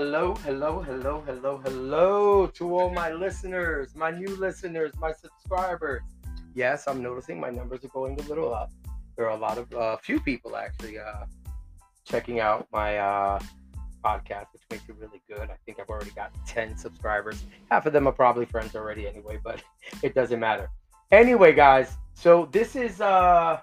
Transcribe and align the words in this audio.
Hello, 0.00 0.32
hello, 0.44 0.80
hello, 0.80 1.24
hello, 1.26 1.60
hello 1.64 2.46
to 2.46 2.78
all 2.78 2.88
my 2.88 3.10
listeners, 3.10 3.96
my 3.96 4.12
new 4.12 4.36
listeners, 4.36 4.92
my 5.00 5.10
subscribers. 5.10 6.02
Yes, 6.54 6.86
I'm 6.86 7.02
noticing 7.02 7.40
my 7.40 7.50
numbers 7.50 7.84
are 7.84 7.88
going 7.88 8.16
a 8.20 8.22
little 8.28 8.54
up. 8.54 8.70
There 9.16 9.26
are 9.26 9.36
a 9.36 9.40
lot 9.40 9.58
of, 9.58 9.74
uh, 9.74 9.96
few 9.96 10.20
people 10.20 10.54
actually 10.54 11.00
uh, 11.00 11.24
checking 12.04 12.38
out 12.38 12.68
my 12.72 12.96
uh, 12.98 13.40
podcast, 14.04 14.52
which 14.52 14.62
makes 14.70 14.88
it 14.88 14.94
really 15.00 15.20
good. 15.28 15.50
I 15.50 15.56
think 15.66 15.80
I've 15.80 15.88
already 15.88 16.12
got 16.12 16.30
10 16.46 16.78
subscribers. 16.78 17.42
Half 17.68 17.86
of 17.86 17.92
them 17.92 18.06
are 18.06 18.12
probably 18.12 18.46
friends 18.46 18.76
already 18.76 19.08
anyway, 19.08 19.40
but 19.42 19.64
it 20.04 20.14
doesn't 20.14 20.38
matter. 20.38 20.70
Anyway, 21.10 21.52
guys, 21.52 21.96
so 22.14 22.48
this 22.52 22.76
is 22.76 23.00
uh, 23.00 23.58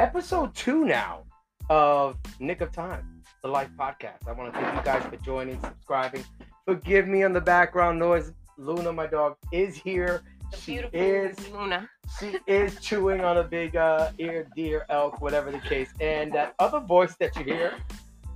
episode 0.00 0.52
two 0.56 0.84
now 0.84 1.22
of 1.70 2.16
Nick 2.40 2.62
of 2.62 2.72
Time 2.72 3.17
the 3.42 3.48
Life 3.48 3.70
Podcast. 3.78 4.26
I 4.26 4.32
want 4.32 4.52
to 4.52 4.60
thank 4.60 4.76
you 4.76 4.82
guys 4.82 5.02
for 5.04 5.16
joining, 5.24 5.60
subscribing. 5.60 6.24
Forgive 6.66 7.06
me 7.06 7.22
on 7.22 7.32
the 7.32 7.40
background 7.40 7.98
noise. 7.98 8.32
Luna, 8.56 8.92
my 8.92 9.06
dog, 9.06 9.36
is 9.52 9.76
here. 9.76 10.22
The 10.50 10.56
she 10.56 10.72
beautiful 10.72 11.00
is 11.00 11.48
Luna. 11.50 11.88
she 12.18 12.36
is 12.46 12.80
chewing 12.80 13.20
on 13.20 13.36
a 13.38 13.44
big 13.44 13.76
uh, 13.76 14.10
ear, 14.18 14.46
deer, 14.56 14.86
elk, 14.88 15.20
whatever 15.20 15.50
the 15.50 15.60
case. 15.60 15.90
And 16.00 16.32
that 16.32 16.54
other 16.58 16.80
voice 16.80 17.14
that 17.20 17.36
you 17.36 17.44
hear, 17.44 17.74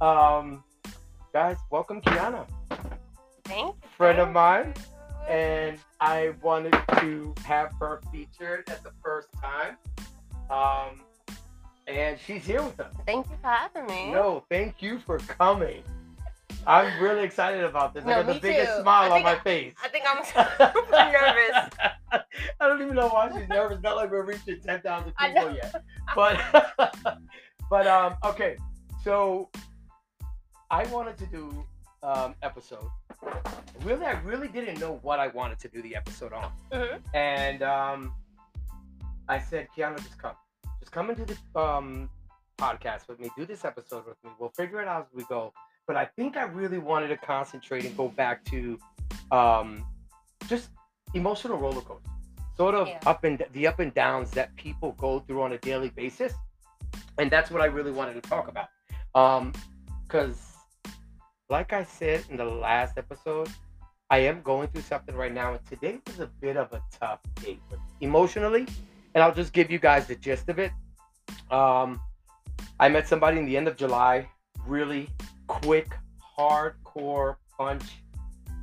um, 0.01 0.62
guys, 1.33 1.56
welcome 1.70 2.00
Kiana, 2.03 2.47
Thank 3.45 3.75
you. 3.83 3.89
friend 3.97 4.19
of 4.20 4.30
mine, 4.30 4.75
and 5.28 5.78
I 6.00 6.34
wanted 6.42 6.77
to 7.00 7.34
have 7.45 7.73
her 7.80 8.00
featured 8.12 8.69
at 8.69 8.83
the 8.84 8.92
first 9.03 9.28
time. 9.41 9.77
Um, 10.50 11.00
and 11.86 12.18
she's 12.18 12.45
here 12.45 12.62
with 12.62 12.78
us. 12.80 12.92
Thank 13.06 13.28
you 13.30 13.36
for 13.41 13.48
having 13.48 13.86
me. 13.86 14.12
No, 14.12 14.44
thank 14.50 14.80
you 14.83 14.98
for 15.00 15.19
coming. 15.19 15.83
I'm 16.66 17.02
really 17.02 17.25
excited 17.25 17.64
about 17.64 17.92
this. 17.94 18.05
No, 18.05 18.12
I 18.12 18.22
got 18.22 18.34
the 18.34 18.41
biggest 18.41 18.77
too. 18.77 18.83
smile 18.83 19.12
on 19.12 19.22
my 19.22 19.33
I- 19.33 19.38
face. 19.41 19.75
I 19.83 19.88
think 19.88 20.05
I'm 20.08 20.25
super 20.25 20.72
nervous. 20.92 21.70
I 22.60 22.69
don't 22.69 22.80
even 22.83 22.94
know 22.94 23.08
why 23.08 23.30
she's 23.36 23.48
nervous. 23.48 23.78
Not 23.83 23.97
like 23.97 24.10
we're 24.10 24.25
reaching 24.25 24.60
10,000 24.60 25.12
I 25.19 25.28
people 25.33 25.55
yet. 25.55 25.75
But, 26.14 26.41
but 27.70 27.86
um, 27.86 28.16
okay. 28.25 28.56
So 29.03 29.48
I 30.70 30.84
wanted 30.86 31.16
to 31.19 31.27
do 31.27 31.64
um 32.05 32.34
episode. 32.42 32.88
Really, 33.83 34.05
I 34.06 34.20
really 34.22 34.48
didn't 34.48 34.78
know 34.80 34.98
what 35.03 35.19
I 35.20 35.28
wanted 35.28 35.58
to 35.60 35.69
do 35.69 35.83
the 35.83 35.94
episode 35.97 36.33
on. 36.33 36.50
Mhm. 36.72 37.00
And 37.14 37.62
um, 37.62 38.14
I 39.28 39.38
said, 39.41 39.69
Kiana, 39.77 39.97
just 39.98 40.19
come. 40.19 40.34
Just 40.83 40.91
come 40.91 41.11
into 41.11 41.25
this 41.25 41.38
um, 41.55 42.11
podcast 42.58 43.06
with 43.06 43.20
me. 43.20 43.30
Do 43.36 43.47
this 43.47 43.64
episode 43.64 44.05
with 44.05 44.16
me. 44.25 44.30
We'll 44.41 44.50
figure 44.56 44.83
it 44.83 44.88
out 44.88 45.02
as 45.02 45.14
we 45.14 45.22
go. 45.28 45.52
But 45.86 45.94
I 45.94 46.06
think 46.06 46.36
I 46.36 46.42
really 46.42 46.78
wanted 46.78 47.06
to 47.08 47.16
concentrate 47.19 47.84
and 47.84 47.97
go 47.97 48.08
back 48.08 48.44
to 48.47 48.77
um, 49.30 49.86
just 50.48 50.70
emotional 51.14 51.56
roller 51.56 51.83
coasters, 51.83 52.10
sort 52.56 52.75
of 52.75 52.88
Yeah. 52.88 52.98
up 53.06 53.22
and 53.22 53.44
the 53.53 53.69
up 53.69 53.78
and 53.78 53.94
downs 53.94 54.33
that 54.33 54.56
people 54.56 54.91
go 54.98 55.20
through 55.20 55.42
on 55.42 55.53
a 55.53 55.58
daily 55.58 55.91
basis. 55.91 56.33
And 57.16 57.30
that's 57.30 57.48
what 57.53 57.62
I 57.62 57.66
really 57.66 57.92
wanted 57.92 58.20
to 58.20 58.28
talk 58.28 58.48
about. 58.48 59.53
Because, 60.03 60.36
like 61.48 61.72
I 61.72 61.84
said 61.84 62.25
in 62.28 62.36
the 62.38 62.44
last 62.44 62.98
episode, 62.98 63.48
I 64.10 64.19
am 64.19 64.42
going 64.42 64.66
through 64.66 64.83
something 64.83 65.14
right 65.14 65.33
now, 65.33 65.53
and 65.55 65.64
today 65.66 66.00
was 66.08 66.19
a 66.19 66.27
bit 66.41 66.56
of 66.56 66.72
a 66.72 66.83
tough 66.91 67.20
day 67.36 67.60
for 67.70 67.77
me 67.77 67.83
emotionally. 68.00 68.66
And 69.14 69.22
I'll 69.22 69.34
just 69.34 69.52
give 69.52 69.70
you 69.70 69.78
guys 69.78 70.06
the 70.06 70.14
gist 70.14 70.48
of 70.48 70.58
it. 70.58 70.72
Um, 71.50 72.00
I 72.80 72.88
met 72.88 73.06
somebody 73.06 73.38
in 73.38 73.46
the 73.46 73.56
end 73.56 73.69
of 73.69 73.77
July, 73.77 74.28
really 74.66 75.08
quick, 75.46 75.94
hardcore 76.38 77.37
punch 77.56 77.84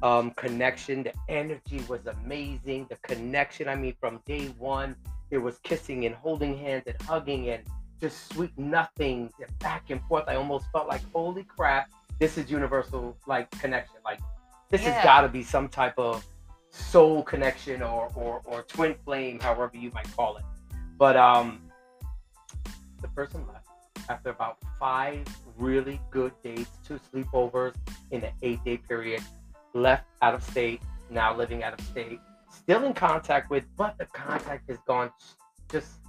um, 0.02 0.32
connection. 0.32 1.04
The 1.04 1.14
energy 1.28 1.84
was 1.88 2.06
amazing. 2.06 2.88
The 2.90 2.96
connection, 2.98 3.68
I 3.68 3.76
mean, 3.76 3.96
from 4.00 4.22
day 4.26 4.48
one, 4.58 4.96
there 5.30 5.42
was 5.42 5.60
kissing 5.60 6.06
and 6.06 6.16
holding 6.16 6.58
hands 6.58 6.84
and 6.88 7.00
hugging 7.04 7.50
and 7.50 7.64
just 8.02 8.32
sweet 8.34 8.58
nothings 8.58 9.32
and 9.40 9.60
back 9.60 9.90
and 9.90 10.02
forth. 10.04 10.24
I 10.28 10.36
almost 10.36 10.66
felt 10.72 10.88
like, 10.88 11.02
holy 11.14 11.44
crap, 11.44 11.90
this 12.20 12.38
is 12.38 12.50
universal 12.50 13.18
like 13.28 13.50
connection. 13.52 13.98
Like 14.04 14.20
this 14.70 14.82
has 14.82 15.04
got 15.04 15.22
to 15.22 15.30
be 15.30 15.44
some 15.44 15.68
type 15.68 15.98
of 15.98 16.26
soul 16.72 17.24
connection 17.24 17.82
or, 17.82 18.12
or 18.16 18.42
or 18.46 18.64
twin 18.64 18.96
flame, 19.06 19.40
however 19.40 19.72
you 19.74 19.92
might 19.92 20.10
call 20.16 20.38
it. 20.38 20.44
But 20.98 21.16
um, 21.16 21.62
the 23.02 23.08
person 23.10 23.46
left 23.48 23.68
after 24.10 24.30
about 24.30 24.58
five 24.80 25.26
really 25.58 26.00
good 26.10 26.32
dates, 26.44 26.70
two 26.86 27.00
sleepovers 27.14 27.76
in 28.12 28.24
an 28.24 28.32
eight 28.42 28.64
day 28.64 28.78
period. 28.78 29.22
Left 29.74 30.06
out 30.22 30.34
of 30.34 30.44
state, 30.44 30.82
now 31.10 31.36
living 31.36 31.64
out 31.64 31.80
of 31.80 31.86
state. 31.86 32.20
Still 32.52 32.84
in 32.86 32.94
contact 32.94 33.52
with, 33.52 33.64
but 33.78 33.98
the 34.00 34.06
contact 34.06 34.68
has 34.70 34.80
gone 34.88 35.12
just 35.72 36.00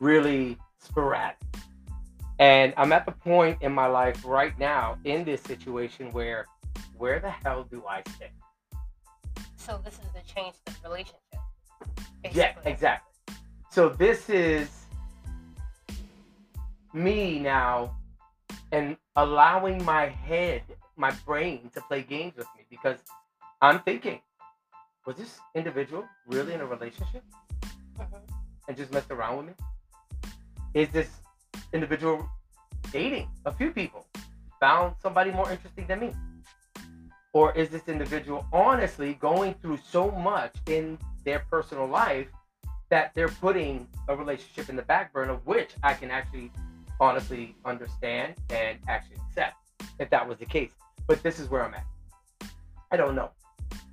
really 0.00 0.58
sporadic. 0.78 1.38
And 2.38 2.74
I'm 2.76 2.92
at 2.92 3.06
the 3.06 3.12
point 3.12 3.58
in 3.62 3.72
my 3.72 3.86
life 3.86 4.22
right 4.26 4.58
now 4.58 4.98
in 5.04 5.24
this 5.24 5.40
situation 5.42 6.10
where, 6.10 6.46
where 6.98 7.20
the 7.20 7.30
hell 7.30 7.66
do 7.70 7.84
I 7.88 8.02
stay? 8.16 8.30
So 9.64 9.80
this 9.84 9.94
is 9.94 10.10
the 10.12 10.22
change 10.34 10.56
to 10.66 10.82
the 10.82 10.88
relationship. 10.88 11.22
Yeah, 12.32 12.54
exactly. 12.64 13.12
So 13.70 13.88
this 13.90 14.28
is 14.28 14.68
me 16.92 17.38
now 17.38 17.96
and 18.72 18.96
allowing 19.14 19.84
my 19.84 20.06
head, 20.06 20.62
my 20.96 21.12
brain 21.24 21.70
to 21.74 21.80
play 21.82 22.02
games 22.02 22.34
with 22.36 22.48
me 22.56 22.64
because 22.70 22.98
I'm 23.60 23.78
thinking, 23.80 24.20
was 25.06 25.16
this 25.16 25.38
individual 25.54 26.04
really 26.26 26.54
in 26.54 26.60
a 26.60 26.66
relationship 26.66 27.22
Mhm. 27.98 28.20
and 28.66 28.76
just 28.76 28.92
messed 28.92 29.12
around 29.12 29.36
with 29.38 29.46
me? 29.46 29.54
Is 30.74 30.88
this 30.90 31.10
individual 31.72 32.28
dating 32.90 33.30
a 33.46 33.52
few 33.52 33.70
people, 33.70 34.06
found 34.58 34.96
somebody 35.00 35.30
more 35.30 35.50
interesting 35.52 35.86
than 35.86 36.00
me? 36.00 36.14
Or 37.32 37.52
is 37.56 37.70
this 37.70 37.88
individual 37.88 38.46
honestly 38.52 39.14
going 39.14 39.54
through 39.54 39.78
so 39.78 40.10
much 40.10 40.54
in 40.66 40.98
their 41.24 41.40
personal 41.50 41.86
life 41.86 42.28
that 42.90 43.12
they're 43.14 43.28
putting 43.28 43.88
a 44.08 44.14
relationship 44.14 44.68
in 44.68 44.76
the 44.76 44.82
back 44.82 45.12
burner, 45.12 45.34
which 45.44 45.70
I 45.82 45.94
can 45.94 46.10
actually 46.10 46.52
honestly 47.00 47.56
understand 47.64 48.34
and 48.50 48.78
actually 48.86 49.16
accept 49.28 49.56
if 49.98 50.10
that 50.10 50.28
was 50.28 50.38
the 50.38 50.44
case. 50.44 50.72
But 51.06 51.22
this 51.22 51.40
is 51.40 51.48
where 51.48 51.64
I'm 51.64 51.74
at. 51.74 51.86
I 52.90 52.96
don't 52.98 53.14
know. 53.14 53.30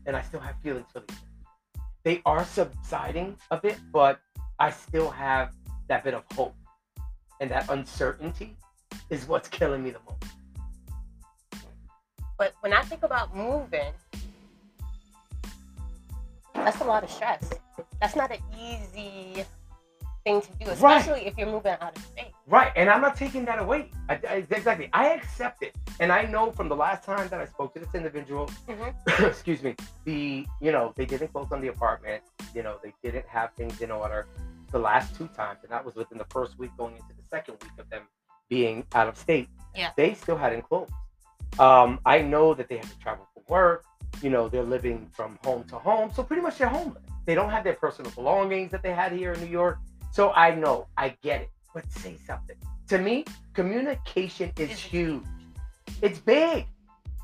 And 0.06 0.16
I 0.16 0.22
still 0.22 0.42
have 0.42 0.56
feelings 0.62 0.88
for 0.92 1.02
these. 1.08 1.18
They 2.04 2.22
are 2.26 2.44
subsiding 2.44 3.38
a 3.52 3.58
bit, 3.58 3.78
but 3.94 4.20
I 4.60 4.72
still 4.72 5.10
have 5.10 5.54
that 5.88 6.04
bit 6.04 6.14
of 6.14 6.24
hope. 6.34 6.56
And 7.40 7.50
that 7.52 7.70
uncertainty 7.70 8.58
is 9.10 9.28
what's 9.28 9.48
killing 9.48 9.84
me 9.84 9.92
the 9.92 10.00
most. 10.06 10.39
But 12.40 12.54
when 12.62 12.72
I 12.74 12.82
think 12.84 13.04
about 13.04 13.36
moving, 13.36 13.92
that's 16.56 16.80
a 16.80 16.86
lot 16.86 17.04
of 17.04 17.12
stress. 17.12 17.50
That's 18.02 18.16
not 18.16 18.32
an 18.32 18.40
easy 18.58 19.44
thing 20.24 20.42
to 20.42 20.48
do, 20.54 20.66
Right. 20.66 20.74
especially 20.74 21.26
if 21.28 21.38
you're 21.38 21.48
moving 21.52 21.74
out 21.82 21.96
of 21.98 22.02
state. 22.04 22.32
Right, 22.48 22.72
and 22.78 22.90
I'm 22.90 23.02
not 23.02 23.16
taking 23.18 23.44
that 23.46 23.60
away. 23.60 23.92
I, 24.08 24.14
I, 24.28 24.46
exactly, 24.50 24.90
I 24.94 25.10
accept 25.10 25.64
it, 25.64 25.76
and 26.00 26.12
I 26.14 26.24
know 26.24 26.52
from 26.52 26.70
the 26.70 26.76
last 26.76 27.04
time 27.04 27.28
that 27.28 27.40
I 27.42 27.46
spoke 27.46 27.74
to 27.74 27.80
this 27.82 27.94
individual, 27.94 28.48
Mhm. 28.68 28.94
excuse 29.28 29.62
me, 29.62 29.76
the 30.06 30.48
you 30.62 30.72
know 30.72 30.94
they 30.96 31.06
didn't 31.06 31.28
close 31.34 31.52
on 31.52 31.60
the 31.62 31.68
apartment. 31.68 32.24
You 32.56 32.64
know 32.64 32.78
they 32.82 32.94
didn't 33.04 33.28
have 33.28 33.52
things 33.54 33.82
in 33.82 33.92
order 33.92 34.28
the 34.72 34.80
last 34.80 35.14
two 35.18 35.28
times, 35.28 35.60
and 35.64 35.72
that 35.72 35.84
was 35.84 35.96
within 35.96 36.18
the 36.18 36.26
first 36.30 36.58
week 36.58 36.72
going 36.78 36.94
into 36.96 37.14
the 37.18 37.24
second 37.30 37.56
week 37.62 37.74
of 37.78 37.90
them 37.90 38.04
being 38.50 38.86
out 38.96 39.08
of 39.10 39.18
state. 39.18 39.50
Yeah. 39.76 39.92
they 39.98 40.14
still 40.14 40.38
hadn't 40.38 40.64
closed. 40.64 40.92
Um, 41.60 42.00
I 42.06 42.22
know 42.22 42.54
that 42.54 42.68
they 42.70 42.78
have 42.78 42.90
to 42.92 43.00
travel 43.00 43.28
for 43.34 43.44
work. 43.54 43.86
You 44.22 44.30
know 44.30 44.50
they're 44.50 44.64
living 44.64 45.08
from 45.14 45.38
home 45.44 45.64
to 45.66 45.76
home, 45.78 46.12
so 46.14 46.24
pretty 46.24 46.42
much 46.42 46.58
they're 46.58 46.68
homeless. 46.68 47.04
They 47.26 47.36
don't 47.36 47.50
have 47.50 47.64
their 47.64 47.74
personal 47.76 48.12
belongings 48.12 48.72
that 48.72 48.82
they 48.82 48.92
had 48.94 49.12
here 49.12 49.34
in 49.34 49.40
New 49.42 49.48
York. 49.62 49.78
So 50.12 50.32
I 50.32 50.56
know, 50.56 50.88
I 50.98 51.10
get 51.22 51.42
it. 51.42 51.50
But 51.74 51.90
say 51.92 52.18
something. 52.26 52.56
To 52.88 52.98
me, 52.98 53.26
communication 53.54 54.52
is 54.58 54.72
Is 54.72 54.80
huge. 54.80 55.24
It's 56.02 56.20
big. 56.20 56.66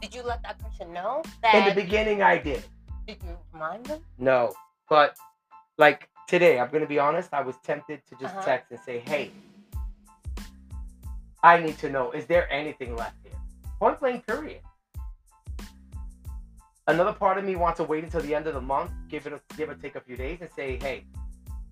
Did 0.01 0.13
you 0.13 0.21
let 0.21 0.43
that 0.43 0.59
person 0.59 0.93
know 0.93 1.23
In 1.53 1.65
the 1.65 1.73
beginning, 1.73 2.21
I 2.21 2.37
did. 2.37 2.63
Did 3.07 3.17
you 3.23 3.35
remind 3.53 3.85
them? 3.87 4.01
No. 4.19 4.53
But 4.89 5.17
like 5.79 6.09
today, 6.27 6.59
I'm 6.59 6.69
going 6.69 6.83
to 6.83 6.87
be 6.87 6.99
honest, 6.99 7.33
I 7.33 7.41
was 7.41 7.55
tempted 7.63 8.01
to 8.09 8.15
just 8.21 8.35
Uh-huh. 8.35 8.45
text 8.45 8.71
and 8.71 8.79
say, 8.81 8.99
hey, 8.99 9.31
I 11.41 11.57
need 11.59 11.77
to 11.79 11.89
know, 11.89 12.11
is 12.11 12.25
there 12.27 12.51
anything 12.51 12.95
left? 12.95 13.15
Point 13.79 13.99
blank, 13.99 14.25
period. 14.25 14.61
Another 16.87 17.13
part 17.13 17.37
of 17.37 17.43
me 17.43 17.55
wants 17.55 17.77
to 17.77 17.83
wait 17.83 18.03
until 18.03 18.21
the 18.21 18.35
end 18.35 18.45
of 18.47 18.53
the 18.53 18.61
month, 18.61 18.91
give 19.09 19.25
it 19.25 19.33
a, 19.33 19.41
give 19.57 19.69
or 19.69 19.75
take 19.75 19.95
a 19.95 20.01
few 20.01 20.15
days, 20.15 20.37
and 20.41 20.49
say, 20.55 20.77
hey, 20.81 21.05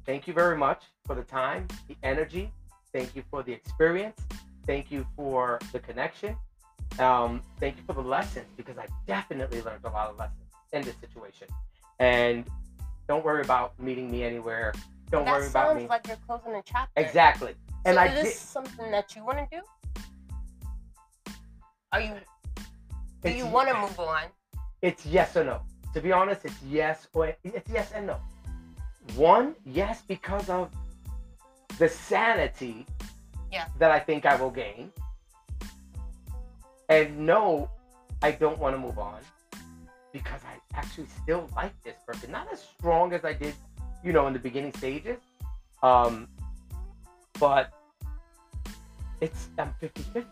thank 0.06 0.28
you 0.28 0.34
very 0.34 0.58
much 0.58 0.84
for 1.06 1.16
the 1.16 1.24
time, 1.24 1.68
the 1.88 1.96
energy. 2.04 2.52
Thank 2.92 3.16
you 3.16 3.24
for 3.30 3.44
the 3.44 3.52
experience. 3.52 4.20
Thank 4.66 4.92
you 4.92 5.06
for 5.16 5.60
the 5.72 5.80
connection. 5.80 6.36
Um, 7.00 7.42
thank 7.60 7.78
you 7.78 7.84
for 7.86 7.94
the 7.94 8.02
lessons 8.02 8.46
because 8.58 8.78
I 8.78 8.88
definitely 9.08 9.62
learned 9.62 9.84
a 9.84 9.90
lot 9.90 10.10
of 10.10 10.18
lessons 10.18 10.42
in 10.74 10.82
this 10.84 10.96
situation. 10.98 11.48
And 12.00 12.46
don't 13.08 13.24
worry 13.24 13.44
about 13.44 13.80
meeting 13.80 14.12
me 14.12 14.24
anywhere. 14.24 14.74
Don't 15.12 15.26
that 15.26 15.32
worry 15.32 15.48
about 15.48 15.76
me. 15.76 15.82
sounds 15.82 15.84
me. 15.84 15.90
like 15.90 16.08
you're 16.08 16.18
closing 16.28 16.54
a 16.54 16.64
chapter. 16.66 16.92
exactly. 17.00 17.54
And 17.86 17.96
so 17.96 18.02
I 18.02 18.06
is 18.08 18.24
this 18.24 18.34
did. 18.34 18.40
something 18.40 18.92
that 18.92 19.16
you 19.16 19.24
want 19.24 19.38
to 19.40 19.48
do? 19.52 19.62
Are 21.94 22.02
you? 22.02 22.16
Do 22.16 23.30
It's- 23.30 23.38
you 23.38 23.46
want 23.46 23.70
to 23.70 23.76
move 23.80 24.00
on? 24.00 24.24
It's 24.82 25.06
yes 25.06 25.38
or 25.38 25.44
no. 25.46 25.62
To 25.94 26.02
be 26.02 26.12
honest, 26.12 26.44
it's 26.44 26.62
yes 26.64 27.08
or 27.14 27.28
it's 27.44 27.70
yes 27.70 27.92
and 27.94 28.08
no. 28.08 28.20
One, 29.16 29.56
yes, 29.64 30.02
because 30.08 30.50
of 30.50 30.72
the 31.78 31.88
sanity 31.88 32.86
Yeah. 33.52 33.68
that 33.78 33.92
I 33.92 34.00
think 34.00 34.26
I 34.26 34.36
will 34.36 34.50
gain. 34.50 34.92
And 36.90 37.20
no, 37.26 37.70
I 38.22 38.32
don't 38.32 38.58
want 38.58 38.76
to 38.76 38.80
move 38.80 38.98
on 38.98 39.22
because 40.12 40.42
I 40.46 40.56
actually 40.78 41.08
still 41.22 41.48
like 41.56 41.74
this 41.84 41.96
person. 42.06 42.32
Not 42.32 42.52
as 42.52 42.62
strong 42.62 43.14
as 43.14 43.24
I 43.24 43.34
did, 43.34 43.56
you 44.04 44.14
know, 44.14 44.28
in 44.28 44.34
the 44.34 44.40
beginning 44.40 44.74
stages. 44.74 45.20
Um, 45.82 46.28
but 47.40 47.72
it's 49.22 49.48
I'm 49.58 49.74
50-50. 49.82 50.26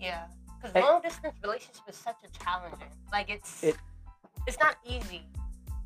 Yeah, 0.00 0.26
because 0.56 0.72
Hey. 0.72 0.82
long 0.82 1.00
distance 1.02 1.34
relationship 1.42 1.82
is 1.88 1.96
such 1.96 2.16
a 2.24 2.28
challenging. 2.44 2.88
Like 3.12 3.30
it's 3.30 3.62
It- 3.62 3.76
it's 4.46 4.58
not 4.58 4.76
easy, 4.84 5.26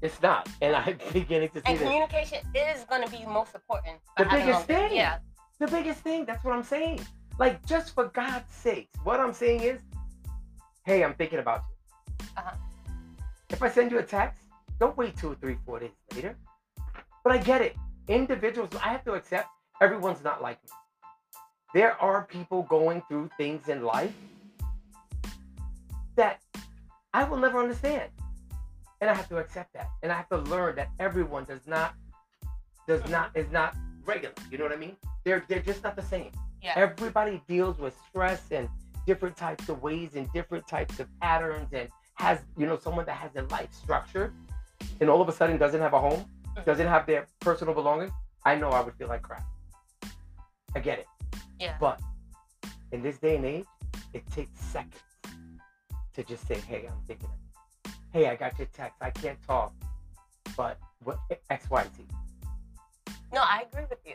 It's 0.02 0.20
not. 0.22 0.48
And 0.62 0.74
I'm 0.76 0.98
beginning 1.12 1.50
to 1.50 1.60
see 1.60 1.62
and 1.66 1.78
this. 1.78 1.82
communication 1.82 2.38
is 2.54 2.84
going 2.84 3.04
to 3.04 3.10
be 3.10 3.24
most 3.26 3.54
important. 3.54 3.98
The 4.16 4.24
biggest 4.24 4.66
thing. 4.66 4.96
Yeah, 4.96 5.18
the 5.58 5.66
biggest 5.68 6.00
thing. 6.00 6.24
That's 6.24 6.42
what 6.44 6.54
I'm 6.54 6.62
saying. 6.62 7.00
Like, 7.38 7.64
just 7.66 7.94
for 7.94 8.06
God's 8.08 8.52
sakes, 8.52 8.92
what 9.04 9.18
I'm 9.20 9.32
saying 9.32 9.60
is, 9.62 9.80
hey, 10.84 11.04
I'm 11.04 11.14
thinking 11.14 11.38
about 11.38 11.62
you. 11.68 12.26
Uh-huh. 12.36 12.56
If 13.50 13.62
I 13.62 13.68
send 13.70 13.90
you 13.92 13.98
a 13.98 14.02
text, 14.02 14.42
don't 14.78 14.96
wait 14.96 15.16
two 15.16 15.32
or 15.32 15.34
three, 15.36 15.56
four 15.66 15.78
days 15.80 15.90
later. 16.14 16.36
But 17.24 17.32
I 17.32 17.38
get 17.38 17.60
it. 17.62 17.76
Individuals, 18.08 18.70
I 18.82 18.88
have 18.88 19.04
to 19.04 19.12
accept 19.14 19.48
everyone's 19.80 20.22
not 20.24 20.40
like 20.42 20.62
me. 20.64 20.70
There 21.74 22.00
are 22.00 22.24
people 22.24 22.62
going 22.64 23.02
through 23.08 23.30
things 23.36 23.68
in 23.68 23.84
life 23.84 24.12
that 26.20 26.42
I 27.14 27.24
will 27.24 27.38
never 27.38 27.58
understand. 27.58 28.10
And 29.00 29.08
I 29.08 29.14
have 29.14 29.28
to 29.30 29.38
accept 29.38 29.72
that. 29.72 29.88
And 30.02 30.12
I 30.12 30.16
have 30.16 30.28
to 30.28 30.36
learn 30.36 30.76
that 30.76 30.90
everyone 30.98 31.44
does 31.44 31.66
not 31.66 31.94
does 32.86 33.02
not 33.08 33.30
is 33.34 33.50
not 33.50 33.74
regular. 34.04 34.34
You 34.50 34.58
know 34.58 34.64
what 34.64 34.72
I 34.72 34.76
mean? 34.76 34.96
They're 35.24 35.42
they're 35.48 35.66
just 35.70 35.82
not 35.82 35.96
the 35.96 36.02
same. 36.02 36.30
yeah, 36.62 36.74
Everybody 36.76 37.42
deals 37.48 37.78
with 37.78 37.94
stress 38.06 38.42
and 38.50 38.68
different 39.06 39.34
types 39.34 39.70
of 39.70 39.82
ways 39.82 40.10
and 40.14 40.30
different 40.34 40.68
types 40.68 41.00
of 41.00 41.06
patterns 41.20 41.68
and 41.72 41.88
has, 42.14 42.38
you 42.58 42.66
know, 42.66 42.76
someone 42.76 43.06
that 43.06 43.16
has 43.16 43.32
their 43.32 43.44
life 43.44 43.72
structured 43.72 44.34
and 45.00 45.08
all 45.08 45.22
of 45.22 45.28
a 45.30 45.32
sudden 45.32 45.56
doesn't 45.56 45.80
have 45.80 45.94
a 45.94 46.00
home, 46.00 46.20
mm-hmm. 46.20 46.64
doesn't 46.66 46.86
have 46.86 47.06
their 47.06 47.26
personal 47.40 47.72
belongings. 47.72 48.12
I 48.44 48.56
know 48.56 48.68
I 48.68 48.82
would 48.82 48.94
feel 48.96 49.08
like 49.08 49.22
crap. 49.22 49.46
I 50.74 50.80
get 50.80 50.98
it. 50.98 51.06
yeah. 51.58 51.76
But 51.80 51.98
in 52.92 53.00
this 53.02 53.16
day 53.18 53.36
and 53.36 53.46
age, 53.46 53.64
it 54.12 54.22
takes 54.30 54.60
seconds 54.60 55.09
to 56.14 56.24
just 56.24 56.46
say, 56.46 56.56
hey, 56.68 56.86
I'm 56.88 56.96
thinking 57.06 57.28
of. 57.28 57.92
Hey, 58.12 58.28
I 58.28 58.36
got 58.36 58.58
your 58.58 58.68
text. 58.72 58.96
I 59.00 59.10
can't 59.10 59.40
talk. 59.46 59.72
But 60.56 60.78
what 61.04 61.18
X, 61.48 61.70
Y, 61.70 61.84
Z. 61.96 62.04
No, 63.32 63.40
I 63.42 63.64
agree 63.70 63.84
with 63.88 64.00
you. 64.04 64.14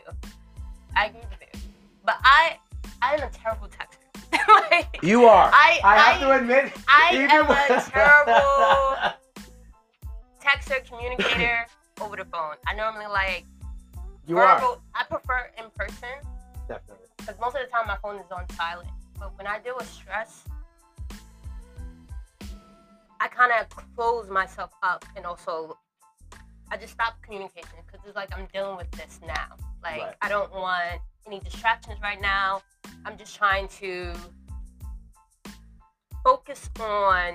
I 0.94 1.06
agree 1.06 1.20
with 1.30 1.40
you. 1.40 1.60
But 2.04 2.16
I, 2.22 2.58
I'm 3.00 3.20
a 3.20 3.30
terrible 3.30 3.68
texter. 3.68 4.70
like, 4.70 4.98
You 5.02 5.24
are. 5.24 5.50
I, 5.52 5.80
I 5.82 5.96
have 5.96 6.22
I, 6.22 6.24
to 6.24 6.40
admit. 6.40 6.72
I 6.88 7.10
even 7.14 7.30
am 7.30 7.50
a 7.50 7.82
terrible 7.90 9.16
texter, 10.44 10.86
communicator 10.86 11.66
over 12.00 12.16
the 12.16 12.24
phone. 12.26 12.56
I 12.66 12.74
normally 12.74 13.06
like 13.06 13.44
you 14.26 14.38
are. 14.38 14.78
I 14.94 15.04
prefer 15.04 15.50
in 15.56 15.64
person 15.76 16.08
Definitely. 16.68 17.06
because 17.16 17.38
most 17.40 17.54
of 17.54 17.62
the 17.64 17.70
time 17.70 17.86
my 17.86 17.96
phone 18.02 18.16
is 18.16 18.30
on 18.30 18.48
silent. 18.50 18.88
But 19.18 19.36
when 19.38 19.46
I 19.46 19.58
deal 19.60 19.74
with 19.78 19.88
stress, 19.90 20.44
I 23.20 23.28
kind 23.28 23.52
of 23.52 23.68
close 23.96 24.28
myself 24.28 24.70
up 24.82 25.04
and 25.16 25.24
also 25.24 25.78
I 26.70 26.76
just 26.76 26.92
stop 26.92 27.14
communication 27.22 27.78
because 27.86 28.00
it's 28.06 28.16
like 28.16 28.36
I'm 28.36 28.48
dealing 28.52 28.76
with 28.76 28.90
this 28.92 29.20
now. 29.26 29.56
Like 29.82 30.02
Right. 30.02 30.14
I 30.20 30.28
don't 30.28 30.52
want 30.52 31.00
any 31.26 31.40
distractions 31.40 31.98
right 32.02 32.20
now. 32.20 32.62
I'm 33.04 33.16
just 33.16 33.36
trying 33.36 33.68
to 33.80 34.12
focus 36.24 36.68
on 36.80 37.34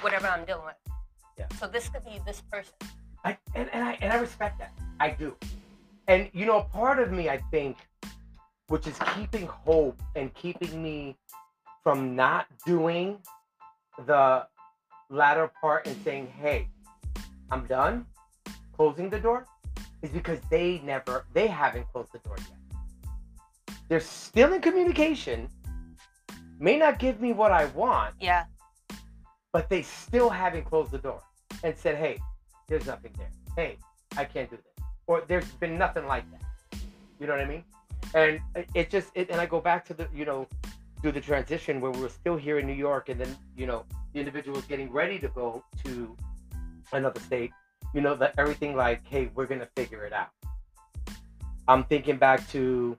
whatever 0.00 0.26
I'm 0.26 0.44
dealing 0.44 0.64
with. 0.64 0.94
Yeah. 1.38 1.46
So 1.58 1.66
this 1.66 1.88
could 1.88 2.04
be 2.04 2.20
this 2.26 2.42
person. 2.50 2.72
I, 3.24 3.36
and, 3.54 3.68
and 3.72 3.84
I 3.84 3.98
and 4.00 4.12
I 4.12 4.16
respect 4.16 4.58
that. 4.58 4.72
I 4.98 5.10
do. 5.10 5.36
And 6.08 6.30
you 6.32 6.46
know, 6.46 6.62
part 6.72 6.98
of 6.98 7.12
me, 7.12 7.28
I 7.28 7.38
think, 7.50 7.76
which 8.68 8.86
is 8.86 8.98
keeping 9.14 9.46
hope 9.46 10.00
and 10.16 10.32
keeping 10.34 10.82
me 10.82 11.16
from 11.82 12.16
not 12.16 12.46
doing 12.64 13.18
the 14.06 14.46
latter 15.10 15.50
part 15.60 15.86
and 15.86 15.96
saying, 16.04 16.28
"Hey, 16.28 16.68
I'm 17.50 17.66
done," 17.66 18.06
closing 18.72 19.10
the 19.10 19.20
door, 19.20 19.44
is 20.02 20.10
because 20.10 20.40
they 20.48 20.80
never, 20.84 21.26
they 21.34 21.48
haven't 21.48 21.86
closed 21.92 22.12
the 22.12 22.18
door 22.20 22.36
yet. 22.38 23.76
They're 23.88 24.00
still 24.00 24.52
in 24.54 24.60
communication. 24.62 25.48
May 26.58 26.78
not 26.78 26.98
give 26.98 27.20
me 27.20 27.32
what 27.32 27.50
I 27.52 27.64
want, 27.66 28.14
Yeah. 28.20 28.44
but 29.52 29.68
they 29.68 29.82
still 29.82 30.30
haven't 30.30 30.64
closed 30.64 30.92
the 30.92 30.98
door 30.98 31.20
and 31.64 31.76
said, 31.76 31.96
"Hey, 31.96 32.18
there's 32.68 32.86
nothing 32.86 33.12
there. 33.18 33.30
Hey, 33.56 33.78
I 34.16 34.24
can't 34.24 34.48
do 34.48 34.56
this," 34.56 34.84
or 35.06 35.22
"There's 35.22 35.50
been 35.52 35.76
nothing 35.76 36.06
like 36.06 36.24
that." 36.30 36.80
You 37.18 37.26
know 37.26 37.32
what 37.32 37.42
I 37.42 37.46
mean? 37.46 37.64
And 38.14 38.40
it- 38.74 38.90
just, 38.90 39.10
it, 39.14 39.30
and 39.30 39.40
I 39.40 39.46
go 39.46 39.60
back 39.60 39.84
to 39.86 39.94
the, 39.94 40.08
you 40.12 40.24
know, 40.24 40.46
do 41.02 41.10
the 41.10 41.20
transition 41.20 41.80
where 41.80 41.90
we 41.90 42.00
were 42.00 42.08
still 42.08 42.36
here 42.36 42.58
in 42.58 42.66
New 42.66 42.74
York, 42.88 43.08
and 43.08 43.20
then 43.20 43.36
you 43.56 43.66
know 43.66 43.84
the 44.12 44.18
individual 44.18 44.56
was 44.56 44.64
getting 44.66 44.90
ready 44.90 45.18
to 45.18 45.28
go 45.28 45.64
to 45.84 46.16
another 46.92 47.20
state. 47.20 47.52
You 47.94 48.00
know 48.00 48.14
that 48.16 48.34
everything 48.38 48.76
like, 48.76 49.06
"Hey, 49.06 49.30
we're 49.34 49.46
gonna 49.46 49.68
figure 49.76 50.04
it 50.04 50.12
out." 50.12 50.30
I'm 51.68 51.84
thinking 51.84 52.16
back 52.16 52.46
to, 52.50 52.98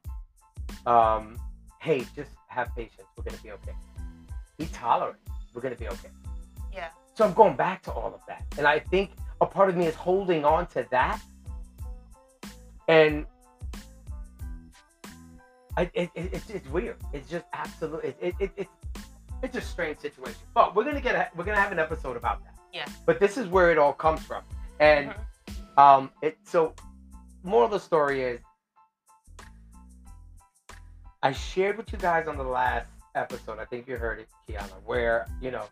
um, 0.86 1.40
"Hey, 1.80 2.06
just 2.16 2.32
have 2.48 2.74
patience. 2.76 3.08
We're 3.18 3.24
gonna 3.24 3.42
be 3.44 3.52
okay. 3.52 3.76
Be 4.58 4.66
tolerant. 4.68 5.20
We're 5.54 5.62
gonna 5.62 5.76
be 5.76 5.88
okay." 5.90 6.10
Yeah. 6.74 6.90
So 7.16 7.26
I'm 7.26 7.34
going 7.34 7.56
back 7.56 7.84
to 7.84 7.92
all 7.92 8.14
of 8.14 8.26
that. 8.28 8.44
And 8.58 8.66
I 8.66 8.80
think 8.80 9.12
a 9.42 9.46
part 9.46 9.70
of 9.70 9.76
me 9.76 9.86
is 9.86 9.96
holding 9.96 10.46
on 10.46 10.68
to 10.68 10.88
that. 10.92 11.22
And 12.88 13.26
I, 15.78 15.90
it, 15.94 16.10
it, 16.16 16.34
it's, 16.34 16.50
it's 16.50 16.68
weird. 16.70 16.98
It's 17.14 17.30
just 17.30 17.46
absolutely. 17.54 18.10
It, 18.10 18.18
it, 18.22 18.36
it, 18.40 18.52
it's 18.58 18.72
it's 19.44 19.56
a 19.58 19.62
strange 19.62 20.00
situation. 20.00 20.42
But 20.54 20.76
we're 20.76 20.84
gonna 20.84 21.02
get 21.02 21.16
a, 21.16 21.30
we're 21.36 21.44
gonna 21.44 21.60
have 21.60 21.72
an 21.72 21.80
episode 21.80 22.18
about 22.18 22.44
that. 22.44 22.56
Yeah. 22.74 22.86
But 23.06 23.20
this 23.20 23.38
is 23.38 23.48
where 23.48 23.72
it 23.72 23.78
all 23.78 23.94
comes 23.94 24.22
from. 24.24 24.44
And 24.80 25.10
Mhm. 25.12 25.78
um, 25.82 26.12
it 26.22 26.38
so 26.44 26.74
moral 27.44 27.66
of 27.66 27.72
the 27.72 27.80
story 27.80 28.22
is 28.24 28.40
I 31.24 31.32
shared 31.32 31.78
with 31.78 31.92
you 31.92 32.00
guys 32.00 32.28
on 32.28 32.38
the 32.38 32.44
last 32.44 32.88
episode. 33.16 33.60
I 33.60 33.66
think 33.66 33.88
you 33.88 33.98
heard 33.98 34.20
it, 34.20 34.28
Kiana, 34.48 34.72
where 34.86 35.28
you 35.42 35.52
know 35.52 35.66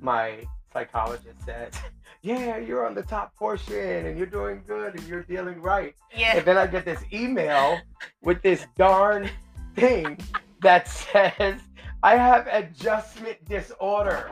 my 0.00 0.44
psychologist 0.72 1.40
said, 1.44 1.76
"Yeah, 2.22 2.56
you're 2.58 2.86
on 2.86 2.94
the 2.94 3.02
top 3.02 3.34
portion, 3.36 4.06
and 4.06 4.16
you're 4.18 4.26
doing 4.26 4.62
good, 4.66 4.94
and 4.94 5.02
you're 5.06 5.22
dealing 5.22 5.60
right." 5.62 5.94
Yeah. 6.14 6.36
And 6.36 6.44
then 6.44 6.56
I 6.56 6.66
get 6.66 6.84
this 6.84 7.02
email 7.12 7.78
with 8.22 8.42
this 8.42 8.66
darn 8.76 9.30
thing 9.76 10.18
that 10.62 10.88
says, 11.02 11.60
I 12.06 12.14
have 12.16 12.46
adjustment 12.46 13.44
disorder. 13.48 14.30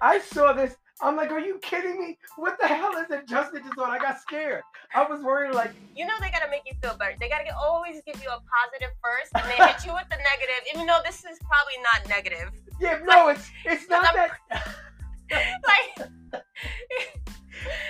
I 0.00 0.18
saw 0.18 0.54
this. 0.54 0.76
I'm 1.02 1.14
like, 1.14 1.30
are 1.30 1.38
you 1.38 1.58
kidding 1.58 2.00
me? 2.00 2.16
What 2.36 2.56
the 2.58 2.66
hell 2.66 2.96
is 2.96 3.10
adjustment 3.10 3.68
disorder? 3.68 3.92
I 3.92 3.98
got 3.98 4.18
scared. 4.18 4.62
I 4.94 5.06
was 5.06 5.20
worried, 5.20 5.54
like, 5.54 5.72
You 5.94 6.06
know 6.06 6.14
they 6.22 6.30
gotta 6.30 6.50
make 6.50 6.62
you 6.64 6.72
feel 6.80 6.96
better. 6.96 7.14
They 7.20 7.28
gotta 7.28 7.44
get, 7.44 7.52
always 7.54 8.00
give 8.06 8.16
you 8.22 8.30
a 8.30 8.40
positive 8.40 8.96
first, 9.04 9.30
and 9.34 9.44
they 9.44 9.62
hit 9.62 9.84
you 9.84 9.92
with 9.92 10.08
the 10.08 10.16
negative, 10.16 10.62
even 10.72 10.86
though 10.86 11.00
this 11.04 11.18
is 11.18 11.38
probably 11.44 11.76
not 11.82 12.08
negative. 12.08 12.50
yeah, 12.80 12.98
no, 13.04 13.28
it's 13.28 13.50
it's 13.66 13.90
not 13.90 14.14
that 14.14 14.30
Like, 15.30 16.08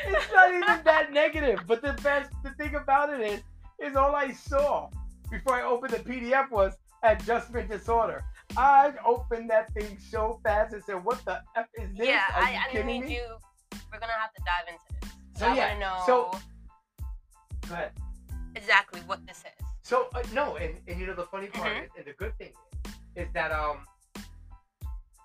it's 0.08 0.32
not 0.32 0.48
even 0.50 0.84
that 0.84 1.12
negative. 1.12 1.60
But 1.68 1.80
the 1.80 1.92
best 2.02 2.32
the 2.42 2.50
thing 2.58 2.74
about 2.74 3.14
it 3.14 3.20
is, 3.20 3.40
is 3.78 3.94
all 3.94 4.16
I 4.16 4.32
saw 4.32 4.88
before 5.30 5.54
I 5.54 5.62
opened 5.62 5.92
the 5.92 5.98
PDF 5.98 6.50
was 6.50 6.76
adjustment 7.04 7.70
disorder. 7.70 8.24
I 8.56 8.92
opened 9.04 9.50
that 9.50 9.72
thing 9.74 9.98
so 10.10 10.40
fast 10.42 10.72
and 10.74 10.82
said, 10.84 11.02
"What 11.04 11.24
the 11.24 11.42
f 11.56 11.66
is 11.74 11.90
this? 11.96 12.06
yeah, 12.06 12.22
Are 12.34 12.42
you 12.42 12.58
I, 12.58 12.60
I 12.68 12.72
kidding 12.72 12.86
need 12.86 13.04
me?" 13.04 13.14
you. 13.16 13.26
We're 13.92 13.98
gonna 14.00 14.12
have 14.12 14.32
to 14.34 14.42
dive 14.44 14.66
into 14.68 15.00
this. 15.00 15.10
So 15.38 15.46
I 15.46 15.54
yeah, 15.54 15.68
wanna 15.68 15.80
know 15.80 16.02
so 16.06 16.30
go 17.68 17.74
ahead. 17.74 17.92
exactly 18.54 19.00
what 19.06 19.26
this 19.26 19.38
is. 19.38 19.66
So 19.82 20.08
uh, 20.14 20.22
no, 20.32 20.56
and, 20.56 20.74
and 20.88 20.98
you 21.00 21.06
know 21.06 21.14
the 21.14 21.26
funny 21.26 21.48
part 21.48 21.76
Mhm. 21.76 21.84
is, 21.84 21.90
and 21.96 22.04
the 22.06 22.12
good 22.12 22.36
thing 22.38 22.52
is, 23.16 23.26
is 23.26 23.28
that 23.34 23.52
um, 23.52 23.84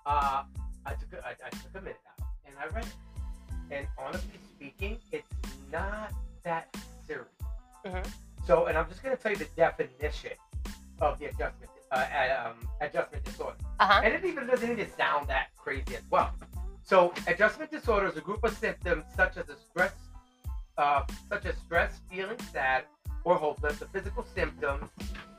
uh, 0.06 0.44
I 0.86 0.94
took 0.94 1.12
a, 1.14 1.26
I, 1.26 1.30
I 1.46 1.50
took 1.50 1.74
a 1.74 1.80
minute 1.80 2.00
out 2.18 2.26
and 2.46 2.54
I 2.58 2.66
read 2.74 2.84
it. 2.86 2.94
And 3.70 3.86
honestly 3.98 4.38
speaking, 4.54 4.98
it's 5.12 5.28
not 5.70 6.12
that 6.44 6.68
serious. 7.06 7.28
Mhm. 7.86 8.06
So, 8.46 8.66
and 8.66 8.76
I'm 8.76 8.88
just 8.88 9.02
gonna 9.02 9.16
tell 9.16 9.32
you 9.32 9.38
the 9.38 9.48
definition 9.56 10.32
of 11.00 11.18
the 11.18 11.26
adjustment 11.26 11.71
uh, 11.92 12.46
um, 12.46 12.68
adjustment 12.80 13.24
disorder. 13.24 13.56
Uh 13.80 13.86
huh. 13.86 14.00
And 14.04 14.14
it 14.14 14.24
even 14.24 14.46
doesn't 14.46 14.70
even 14.70 14.90
sound 14.96 15.28
that 15.28 15.48
crazy 15.56 15.96
as 15.96 16.02
well. 16.10 16.32
So, 16.84 17.12
adjustment 17.26 17.70
disorder 17.70 18.08
is 18.08 18.16
a 18.16 18.20
group 18.20 18.42
of 18.44 18.56
symptoms 18.56 19.04
such 19.16 19.36
as 19.36 19.48
a 19.48 19.56
stress, 19.56 19.94
uh, 20.78 21.04
such 21.28 21.46
as 21.46 21.56
stress, 21.58 22.00
feeling 22.10 22.38
sad 22.52 22.84
or 23.24 23.36
hopeless, 23.36 23.78
the 23.78 23.86
physical 23.86 24.24
symptoms 24.34 24.90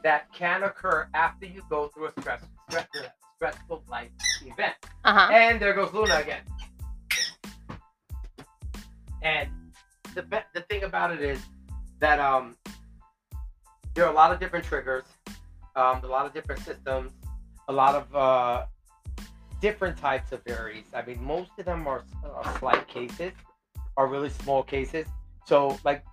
that 0.03 0.31
can 0.33 0.63
occur 0.63 1.07
after 1.13 1.45
you 1.45 1.61
go 1.69 1.87
through 1.89 2.05
a 2.05 2.11
stress, 2.21 2.41
stress 2.69 2.87
stressful 3.35 3.83
life 3.89 4.09
event. 4.45 4.75
Uh 5.03 5.13
huh. 5.13 5.33
And 5.33 5.59
there 5.59 5.73
goes 5.73 5.93
Luna 5.93 6.15
again. 6.15 6.43
And 9.21 9.49
the 10.15 10.23
be- 10.23 10.37
the 10.53 10.61
thing 10.61 10.83
about 10.83 11.11
it 11.11 11.21
is 11.21 11.39
that 11.99 12.19
um 12.19 12.55
there 13.93 14.05
are 14.05 14.11
a 14.11 14.15
lot 14.15 14.31
of 14.31 14.39
different 14.39 14.65
triggers, 14.65 15.03
um, 15.75 16.01
a 16.03 16.07
lot 16.07 16.25
of 16.25 16.33
different 16.33 16.61
systems, 16.63 17.11
a 17.67 17.73
lot 17.73 17.95
of 17.95 18.15
uh, 18.15 18.65
different 19.61 19.97
types 19.97 20.31
of 20.31 20.43
varies. 20.45 20.85
I 20.93 21.01
mean, 21.05 21.23
most 21.23 21.51
of 21.57 21.65
them 21.65 21.87
are, 21.87 22.03
are 22.23 22.57
slight 22.59 22.87
cases, 22.87 23.31
are 23.97 24.07
really 24.07 24.29
small 24.29 24.63
cases. 24.63 25.07
So 25.45 25.77
like 25.83 26.03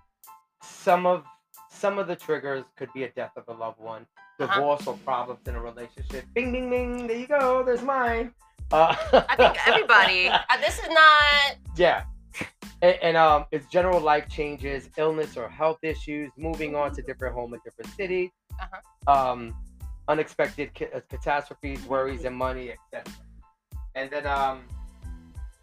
some 0.63 1.05
of 1.05 1.23
some 1.69 1.97
of 1.97 2.07
the 2.07 2.15
triggers 2.15 2.63
could 2.77 2.89
be 2.93 3.03
a 3.03 3.09
death 3.09 3.31
of 3.37 3.43
a 3.47 3.53
loved 3.53 3.79
one, 3.79 4.05
Uh-huh. 4.39 4.53
divorce 4.55 4.87
or 4.87 4.97
problems 5.05 5.47
in 5.47 5.55
a 5.55 5.61
relationship. 5.61 6.25
Bing, 6.33 6.51
bing, 6.51 6.69
bing. 6.69 7.07
There 7.07 7.17
you 7.17 7.27
go. 7.27 7.63
There's 7.63 7.81
mine. 7.81 8.33
Uh, 8.71 8.95
I 9.29 9.35
think 9.35 9.67
everybody. 9.67 10.27
uh, 10.29 10.39
this 10.59 10.77
is 10.79 10.87
not. 10.89 11.55
yeah. 11.77 12.03
And, 12.81 12.95
and 13.01 13.17
um, 13.17 13.45
it's 13.51 13.65
general 13.67 13.99
life 14.01 14.27
changes, 14.29 14.89
illness 14.97 15.37
or 15.37 15.47
health 15.49 15.79
issues, 15.83 16.31
moving 16.37 16.75
on 16.75 16.93
to 16.95 17.01
different 17.01 17.33
home 17.35 17.53
in 17.53 17.59
different 17.63 17.91
cities, 17.95 18.29
Uh-huh. 18.59 19.31
um, 19.31 19.55
unexpected 20.07 20.73
ca- 20.75 20.89
uh, 20.95 20.99
catastrophes, 21.09 21.85
worries, 21.85 22.25
and 22.25 22.35
money, 22.35 22.71
etc. 22.71 23.13
And 23.95 24.09
then 24.09 24.25
um, 24.27 24.63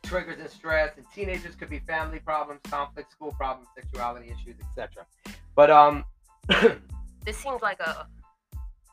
triggers 0.03 0.39
and 0.41 0.49
stress, 0.51 0.97
and 0.97 1.05
teenagers 1.15 1.55
could 1.55 1.71
be 1.71 1.79
family 1.81 2.19
problems, 2.21 2.61
conflict, 2.65 3.13
school 3.13 3.33
problems, 3.33 3.69
sexuality 3.75 4.27
issues, 4.29 4.57
etc. 4.71 5.07
But 5.55 5.71
um, 5.71 6.05
This 7.25 7.37
seems 7.37 7.61
like 7.63 7.81
a. 7.81 8.07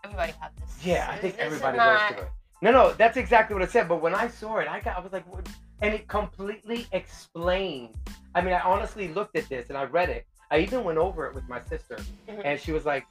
Everybody 0.04 0.34
has 0.42 0.52
this. 0.60 0.86
Yeah, 0.86 1.08
I 1.10 1.18
think 1.18 1.36
This 1.38 1.46
everybody 1.46 1.78
not- 1.78 2.10
goes 2.10 2.18
through 2.18 2.26
it. 2.28 2.32
No, 2.62 2.72
no, 2.72 2.94
that's 2.94 3.18
exactly 3.18 3.54
what 3.54 3.64
I 3.64 3.68
said. 3.68 3.88
But 3.88 4.02
when 4.02 4.16
I 4.16 4.28
saw 4.28 4.58
it, 4.58 4.68
I 4.68 4.80
got, 4.80 4.98
I 4.98 5.00
was 5.00 5.12
like, 5.12 5.32
what? 5.32 5.48
and 5.82 5.94
it 5.94 6.08
completely 6.08 6.88
explained. 6.94 7.96
I 8.34 8.42
mean, 8.42 8.54
I 8.54 8.62
honestly 8.62 9.10
looked 9.10 9.36
at 9.38 9.48
this 9.50 9.68
and 9.70 9.78
I 9.78 9.84
read 9.84 10.10
it. 10.10 10.26
I 10.52 10.60
even 10.60 10.84
went 10.84 10.98
over 10.98 11.26
it 11.28 11.36
with 11.36 11.48
my 11.50 11.62
sister, 11.62 11.98
Mhm. 12.30 12.42
and 12.46 12.60
she 12.60 12.72
was 12.72 12.86
like, 12.86 13.06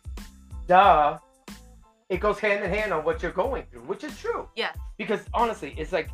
"Duh." 0.66 1.18
It 2.10 2.20
goes 2.20 2.38
hand 2.38 2.62
in 2.62 2.70
hand 2.70 2.92
on 2.92 3.04
what 3.04 3.22
you're 3.22 3.32
going 3.32 3.64
through, 3.70 3.80
which 3.82 4.04
is 4.04 4.16
true. 4.18 4.48
Yes. 4.56 4.76
Because 4.98 5.20
honestly, 5.32 5.74
it's 5.78 5.90
like 5.90 6.10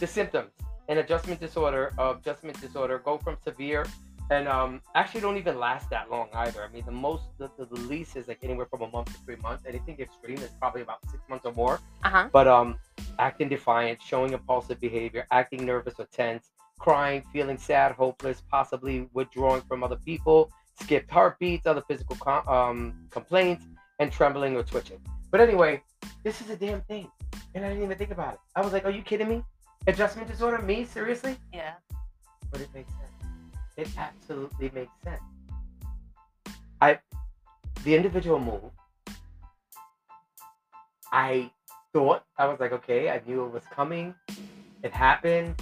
the 0.00 0.06
symptoms 0.06 0.50
and 0.88 0.98
adjustment 0.98 1.38
disorder 1.38 1.92
of 1.98 2.18
adjustment 2.18 2.58
disorder 2.60 2.98
go 2.98 3.18
from 3.18 3.36
severe 3.44 3.84
and 4.30 4.46
um 4.48 4.80
actually 4.94 5.20
don't 5.20 5.36
even 5.36 5.58
last 5.58 5.88
that 5.90 6.10
long 6.10 6.28
either. 6.34 6.62
I 6.62 6.68
mean, 6.68 6.84
the 6.84 6.92
most 6.92 7.24
the, 7.38 7.50
the, 7.58 7.80
least 7.80 8.16
is 8.16 8.28
like 8.28 8.38
anywhere 8.42 8.66
from 8.66 8.82
a 8.82 8.88
month 8.88 9.06
to 9.06 9.24
three 9.24 9.36
months. 9.36 9.64
Anything 9.66 9.98
extreme 10.00 10.38
is 10.38 10.50
probably 10.60 10.82
about 10.82 10.98
six 11.10 11.22
months 11.28 11.46
or 11.46 11.52
more. 11.52 11.80
Uh 12.04 12.10
huh. 12.10 12.28
But 12.32 12.46
um, 12.46 12.78
acting 13.18 13.48
defiant, 13.48 14.00
showing 14.02 14.32
impulsive 14.32 14.80
behavior, 14.80 15.26
acting 15.30 15.64
nervous 15.64 15.94
or 15.98 16.06
tense, 16.06 16.50
crying, 16.78 17.22
feeling 17.32 17.58
sad, 17.58 17.92
hopeless, 17.92 18.42
possibly 18.50 19.08
withdrawing 19.12 19.62
from 19.62 19.82
other 19.82 19.96
people, 19.96 20.50
skipped 20.80 21.10
heartbeats, 21.10 21.66
other 21.66 21.82
physical 21.88 22.16
com- 22.16 22.46
um, 22.48 22.94
complaints, 23.10 23.64
and 23.98 24.12
trembling 24.12 24.56
or 24.56 24.62
twitching. 24.62 25.00
But 25.30 25.40
anyway, 25.40 25.82
this 26.24 26.40
is 26.40 26.50
a 26.50 26.56
damn 26.56 26.80
thing, 26.82 27.10
and 27.54 27.64
I 27.64 27.68
didn't 27.68 27.84
even 27.84 27.98
think 27.98 28.10
about 28.10 28.34
it. 28.34 28.40
I 28.56 28.60
was 28.62 28.72
like, 28.72 28.84
"Are 28.84 28.90
you 28.90 29.02
kidding 29.02 29.28
me? 29.28 29.44
Adjustment 29.86 30.28
disorder? 30.28 30.58
Me? 30.62 30.84
Seriously?" 30.84 31.36
Yeah. 31.52 31.74
But 32.50 32.60
it 32.60 32.68
makes 32.74 32.90
sense. 32.90 33.32
It 33.76 33.88
absolutely 33.96 34.70
makes 34.74 34.92
sense. 35.04 35.22
I, 36.80 36.98
the 37.84 37.94
individual 37.94 38.38
move. 38.38 38.70
I 41.12 41.50
thought 41.92 42.24
I 42.36 42.46
was 42.46 42.60
like, 42.60 42.72
okay, 42.72 43.10
I 43.10 43.20
knew 43.26 43.44
it 43.44 43.52
was 43.52 43.62
coming. 43.70 44.14
It 44.82 44.92
happened, 44.92 45.60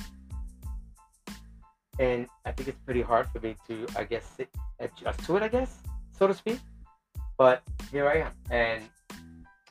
and 1.99 2.27
I 2.45 2.53
think 2.53 2.69
it's 2.69 2.81
pretty 2.85 3.03
hard 3.03 3.29
for 3.29 3.41
me 3.41 3.57
to, 3.69 3.87
I 3.97 4.05
guess, 4.05 4.37
adjust 4.79 5.25
to 5.25 5.37
it. 5.37 5.43
I 5.43 5.49
guess, 5.49 5.79
so 6.13 6.27
to 6.27 6.35
speak. 6.35 6.61
But 7.39 7.63
here 7.91 8.09
I 8.09 8.19
am, 8.19 8.33
and 8.51 8.83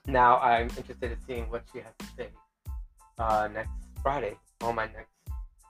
now 0.07 0.37
I'm 0.37 0.69
interested 0.77 1.11
in 1.11 1.17
seeing 1.25 1.49
what 1.49 1.63
she 1.73 1.79
has 1.79 1.93
to 1.99 2.05
say 2.17 2.27
uh, 3.17 3.49
next 3.51 3.71
Friday 4.03 4.37
on 4.61 4.75
my 4.75 4.85
next. 4.85 5.09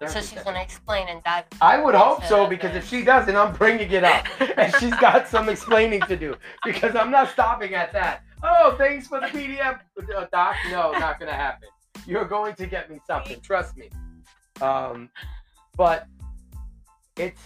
So 0.01 0.19
she's 0.19 0.29
session. 0.29 0.43
gonna 0.43 0.61
explain 0.61 1.07
and 1.07 1.23
dive. 1.23 1.45
I 1.61 1.81
would 1.81 1.95
hope 1.95 2.25
so 2.25 2.47
because 2.47 2.75
if 2.75 2.87
she 2.87 3.03
doesn't, 3.03 3.35
I'm 3.35 3.53
bringing 3.53 3.89
it 3.89 4.03
up, 4.03 4.25
and 4.57 4.73
she's 4.75 4.95
got 4.95 5.27
some 5.27 5.47
explaining 5.47 6.01
to 6.01 6.17
do 6.17 6.35
because 6.65 6.95
I'm 6.95 7.11
not 7.11 7.29
stopping 7.29 7.73
at 7.75 7.93
that. 7.93 8.23
Oh, 8.43 8.75
thanks 8.77 9.07
for 9.07 9.21
the 9.21 9.27
PDF, 9.27 9.79
uh, 9.97 10.25
doc. 10.33 10.55
No, 10.69 10.91
not 10.91 11.17
gonna 11.17 11.31
happen. 11.31 11.69
You're 12.05 12.25
going 12.25 12.55
to 12.55 12.67
get 12.67 12.91
me 12.91 12.99
something. 13.07 13.39
Trust 13.39 13.77
me. 13.77 13.89
Um, 14.61 15.09
but 15.77 16.07
it's 17.17 17.41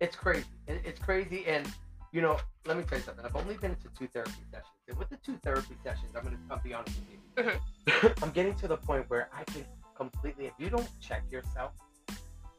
it's 0.00 0.16
crazy. 0.16 0.46
It's 0.68 1.00
crazy, 1.00 1.44
and 1.46 1.66
you 2.12 2.20
know, 2.20 2.36
let 2.66 2.76
me 2.76 2.84
tell 2.84 2.98
you 2.98 3.04
something. 3.04 3.24
I've 3.24 3.34
only 3.36 3.56
been 3.56 3.74
to 3.76 3.88
two 3.98 4.06
therapy 4.06 4.42
sessions, 4.50 4.76
and 4.88 4.96
with 4.98 5.08
the 5.08 5.16
two 5.16 5.36
therapy 5.42 5.74
sessions, 5.82 6.12
I'm 6.14 6.24
gonna 6.24 6.36
I'll 6.50 6.60
be 6.62 6.74
honest 6.74 6.96
with 7.36 7.46
you. 7.46 8.10
I'm 8.22 8.30
getting 8.30 8.54
to 8.56 8.68
the 8.68 8.76
point 8.76 9.08
where 9.08 9.28
I 9.34 9.44
can 9.44 9.64
completely. 9.96 10.46
If 10.46 10.52
you 10.58 10.68
don't 10.70 10.88
check 11.00 11.22
yourself 11.30 11.72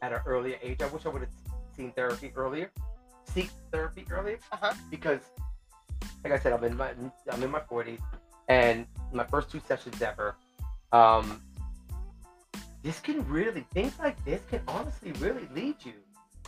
at 0.02 0.12
an 0.12 0.20
earlier 0.26 0.58
age, 0.62 0.82
I 0.82 0.88
wish 0.88 1.06
I 1.06 1.10
would 1.10 1.22
have 1.22 1.32
seen 1.76 1.92
therapy 1.92 2.32
earlier, 2.36 2.72
seek 3.26 3.50
therapy 3.72 4.06
earlier, 4.10 4.40
Uh-huh. 4.52 4.74
because, 4.90 5.22
like 6.24 6.34
I 6.34 6.40
said, 6.40 6.52
I'm 6.54 6.64
in 6.64 6.76
my 6.76 6.92
I'm 7.32 7.44
in 7.44 7.52
my 7.52 7.62
40s, 7.62 8.02
and 8.50 8.88
my 9.12 9.24
first 9.26 9.50
two 9.52 9.62
sessions 9.68 10.02
ever. 10.02 10.36
Um, 10.92 11.42
this 12.82 13.00
can 13.00 13.26
really 13.28 13.66
things 13.72 13.94
like 14.00 14.18
this 14.26 14.42
can 14.50 14.62
honestly 14.68 15.12
really 15.14 15.48
lead 15.54 15.76
you 15.86 15.94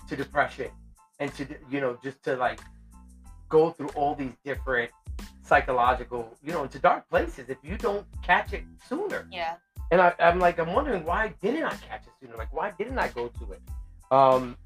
to 0.10 0.16
depression 0.16 0.70
and 1.20 1.34
to 1.36 1.48
you 1.72 1.80
know 1.82 1.98
just 2.04 2.22
to 2.24 2.36
like 2.36 2.60
go 3.50 3.72
through 3.72 3.90
all 3.90 4.16
these 4.16 4.34
different 4.44 4.92
psychological 5.44 6.36
you 6.44 6.52
know 6.52 6.64
into 6.64 6.80
dark 6.80 7.08
places 7.10 7.50
if 7.50 7.58
you 7.64 7.78
don't 7.78 8.06
catch 8.24 8.54
it 8.54 8.64
sooner 8.90 9.28
Yeah. 9.32 9.56
and 9.92 10.02
I, 10.02 10.14
i'm 10.20 10.40
like 10.40 10.58
i'm 10.60 10.74
wondering 10.74 11.06
why 11.06 11.34
didn't 11.42 11.64
i 11.64 11.70
catch 11.70 12.04
it 12.08 12.14
sooner 12.20 12.36
like 12.36 12.52
why 12.52 12.72
didn't 12.78 12.98
i 12.98 13.08
go 13.10 13.28
to 13.28 13.52
it 13.52 13.62
um 14.12 14.58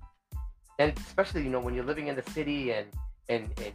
and 0.80 0.98
especially 1.00 1.44
you 1.44 1.50
know 1.50 1.60
when 1.60 1.74
you're 1.74 1.84
living 1.84 2.08
in 2.08 2.16
the 2.16 2.24
city 2.32 2.72
and 2.72 2.88
and 3.28 3.50
and, 3.58 3.74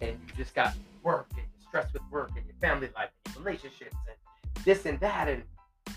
and 0.00 0.18
you 0.26 0.34
just 0.36 0.54
got 0.54 0.72
work 1.02 1.26
and 1.32 1.40
you're 1.40 1.68
stressed 1.68 1.92
with 1.92 2.02
work 2.10 2.30
and 2.36 2.44
your 2.46 2.54
family 2.60 2.88
life 2.96 3.10
and 3.26 3.34
your 3.34 3.44
relationships 3.44 3.94
and 4.08 4.64
this 4.64 4.86
and 4.86 4.98
that 5.00 5.28
and 5.28 5.42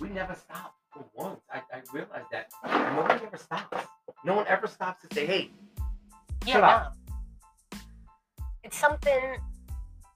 we 0.01 0.09
never 0.09 0.35
stop 0.35 0.75
for 0.91 1.05
once 1.15 1.39
i, 1.53 1.59
I 1.73 1.81
realized 1.93 2.27
that 2.33 2.51
nobody 2.95 3.25
ever 3.25 3.37
stops 3.37 3.87
no 4.25 4.35
one 4.35 4.45
ever 4.47 4.67
stops 4.67 5.07
to 5.07 5.15
say 5.15 5.25
hey 5.25 5.51
Yeah. 6.45 6.53
Shut 6.53 6.63
up. 6.63 6.95
It's 8.69 8.77
something. 8.77 9.38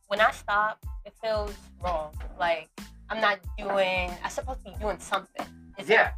When 0.09 0.21
I 0.21 0.29
stop, 0.29 0.77
it 1.05 1.13
feels 1.23 1.55
wrong. 1.83 2.13
Like 2.39 2.69
I'm 3.09 3.19
not 3.19 3.39
doing. 3.57 4.11
I'm 4.23 4.29
supposed 4.29 4.63
to 4.63 4.71
be 4.71 4.77
doing 4.77 4.99
something. 4.99 5.47
Is 5.79 5.89
it- 5.89 5.93
yeah 5.93 6.11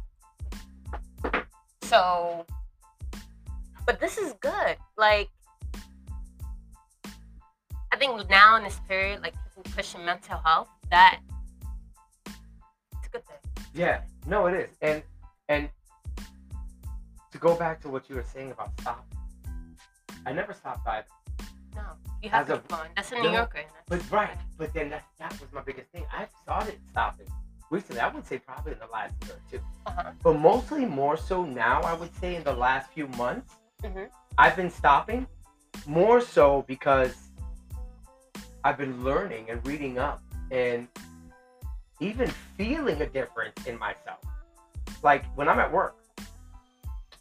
So, 1.84 2.44
but 3.86 4.00
this 4.00 4.18
is 4.18 4.34
good. 4.34 4.76
Like, 4.98 5.30
I 7.90 7.96
think 7.96 8.28
now 8.28 8.56
in 8.58 8.64
this 8.64 8.80
period, 8.86 9.22
like 9.22 9.32
people 9.44 9.62
pushing 9.74 10.04
mental 10.04 10.36
health, 10.44 10.68
that 10.90 11.20
it's 12.26 13.06
a 13.06 13.10
good 13.12 13.24
thing. 13.24 13.38
Yeah, 13.72 14.02
no, 14.26 14.44
it 14.44 14.54
is, 14.60 14.76
and 14.82 15.02
and 15.48 15.70
to 17.32 17.38
go 17.38 17.54
back 17.54 17.80
to 17.80 17.88
what 17.88 18.10
you 18.10 18.14
were 18.16 18.28
saying 18.34 18.50
about 18.50 18.78
stop, 18.78 19.06
I 20.26 20.34
never 20.34 20.52
stopped 20.52 20.86
either. 20.86 21.15
No, 21.76 21.82
you 22.22 22.30
have 22.30 22.50
As 22.50 22.56
to 22.56 22.62
fun. 22.68 22.88
That's 22.96 23.12
a 23.12 23.16
No, 23.16 23.22
New 23.22 23.30
Yorker. 23.32 23.62
But 23.88 24.10
right, 24.10 24.36
but 24.58 24.72
then 24.74 24.90
that 24.90 25.04
that 25.18 25.32
was 25.40 25.52
my 25.52 25.60
biggest 25.62 25.90
thing. 25.90 26.04
I 26.12 26.26
started 26.42 26.78
stopping 26.90 27.26
recently. 27.70 28.00
I 28.00 28.08
would 28.08 28.26
say 28.26 28.38
probably 28.38 28.72
in 28.72 28.78
the 28.78 28.86
last 28.92 29.14
year 29.24 29.34
or 29.36 29.40
two, 29.50 29.60
Uh-huh. 29.86 30.12
but 30.22 30.38
mostly 30.38 30.84
more 30.86 31.16
so 31.16 31.44
now. 31.44 31.80
I 31.82 31.94
would 31.94 32.14
say 32.16 32.34
in 32.36 32.44
the 32.44 32.52
last 32.54 32.90
few 32.92 33.06
months, 33.08 33.54
Mhm. 33.82 34.08
I've 34.38 34.56
been 34.56 34.70
stopping 34.70 35.26
more 35.86 36.20
so 36.20 36.62
because 36.62 37.14
I've 38.64 38.78
been 38.78 39.04
learning 39.04 39.50
and 39.50 39.64
reading 39.66 39.98
up 39.98 40.20
and 40.50 40.88
even 42.00 42.28
feeling 42.56 43.00
a 43.02 43.06
difference 43.06 43.66
in 43.66 43.78
myself. 43.78 44.18
like 45.02 45.24
when 45.36 45.46
I'm 45.48 45.58
at 45.60 45.70
work, 45.70 45.94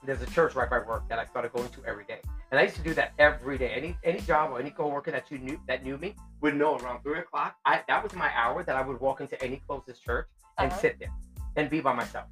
there's 0.03 0.21
a 0.21 0.25
church 0.27 0.55
right 0.55 0.69
by 0.69 0.79
work 0.79 1.07
that 1.09 1.19
I 1.19 1.25
started 1.25 1.51
going 1.51 1.69
to 1.69 1.83
every 1.85 2.05
day. 2.05 2.21
And 2.55 2.61
I 2.61 2.63
used 2.63 2.77
to 2.77 2.83
do 2.83 2.93
that 2.93 3.11
every 3.19 3.57
day. 3.57 3.73
Any 3.75 3.97
any 4.05 4.21
job 4.21 4.51
or 4.51 4.61
any 4.61 4.69
coworker 4.69 5.11
that 5.11 5.29
you 5.29 5.39
knew 5.39 5.59
that 5.67 5.83
knew 5.83 5.97
me 5.97 6.15
would 6.39 6.55
know 6.55 6.77
around 6.77 7.03
three 7.03 7.19
o'clock. 7.19 7.57
I 7.65 7.81
that 7.89 8.01
was 8.01 8.13
my 8.13 8.31
hour 8.33 8.63
that 8.63 8.77
I 8.77 8.81
would 8.81 9.01
walk 9.01 9.19
into 9.19 9.35
any 9.43 9.61
closest 9.67 10.01
church 10.01 10.27
and 10.57 10.71
Uh-huh. 10.71 10.79
sit 10.79 10.97
there 10.97 11.11
and 11.57 11.69
be 11.69 11.81
by 11.81 11.91
myself 11.91 12.27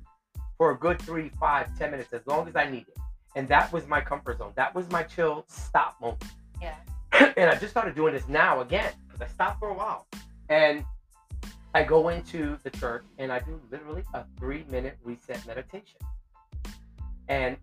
for 0.57 0.71
a 0.71 0.77
good 0.79 0.97
three, 1.01 1.27
five, 1.41 1.67
ten 1.77 1.91
minutes, 1.91 2.13
as 2.13 2.25
long 2.25 2.47
as 2.47 2.55
I 2.55 2.69
needed. 2.69 2.95
And 3.35 3.49
that 3.49 3.73
was 3.73 3.85
my 3.85 3.99
comfort 3.99 4.37
zone. 4.37 4.53
That 4.55 4.73
was 4.73 4.89
my 4.91 5.03
chill 5.03 5.43
stop 5.49 5.99
moment. 5.99 6.23
Yeah. 6.61 6.77
and 7.35 7.49
I 7.49 7.55
just 7.55 7.71
started 7.71 7.93
doing 7.93 8.13
this 8.13 8.29
now 8.29 8.61
again 8.61 8.93
because 9.05 9.21
I 9.21 9.27
stopped 9.27 9.59
for 9.59 9.71
a 9.71 9.73
while. 9.73 10.07
And 10.47 10.85
I 11.73 11.83
go 11.83 12.07
into 12.07 12.57
the 12.63 12.69
church 12.69 13.03
and 13.17 13.29
I 13.29 13.39
do 13.39 13.59
literally 13.69 14.03
a 14.13 14.23
three 14.39 14.63
minute 14.69 14.97
reset 15.03 15.45
meditation. 15.45 15.99
And 17.27 17.57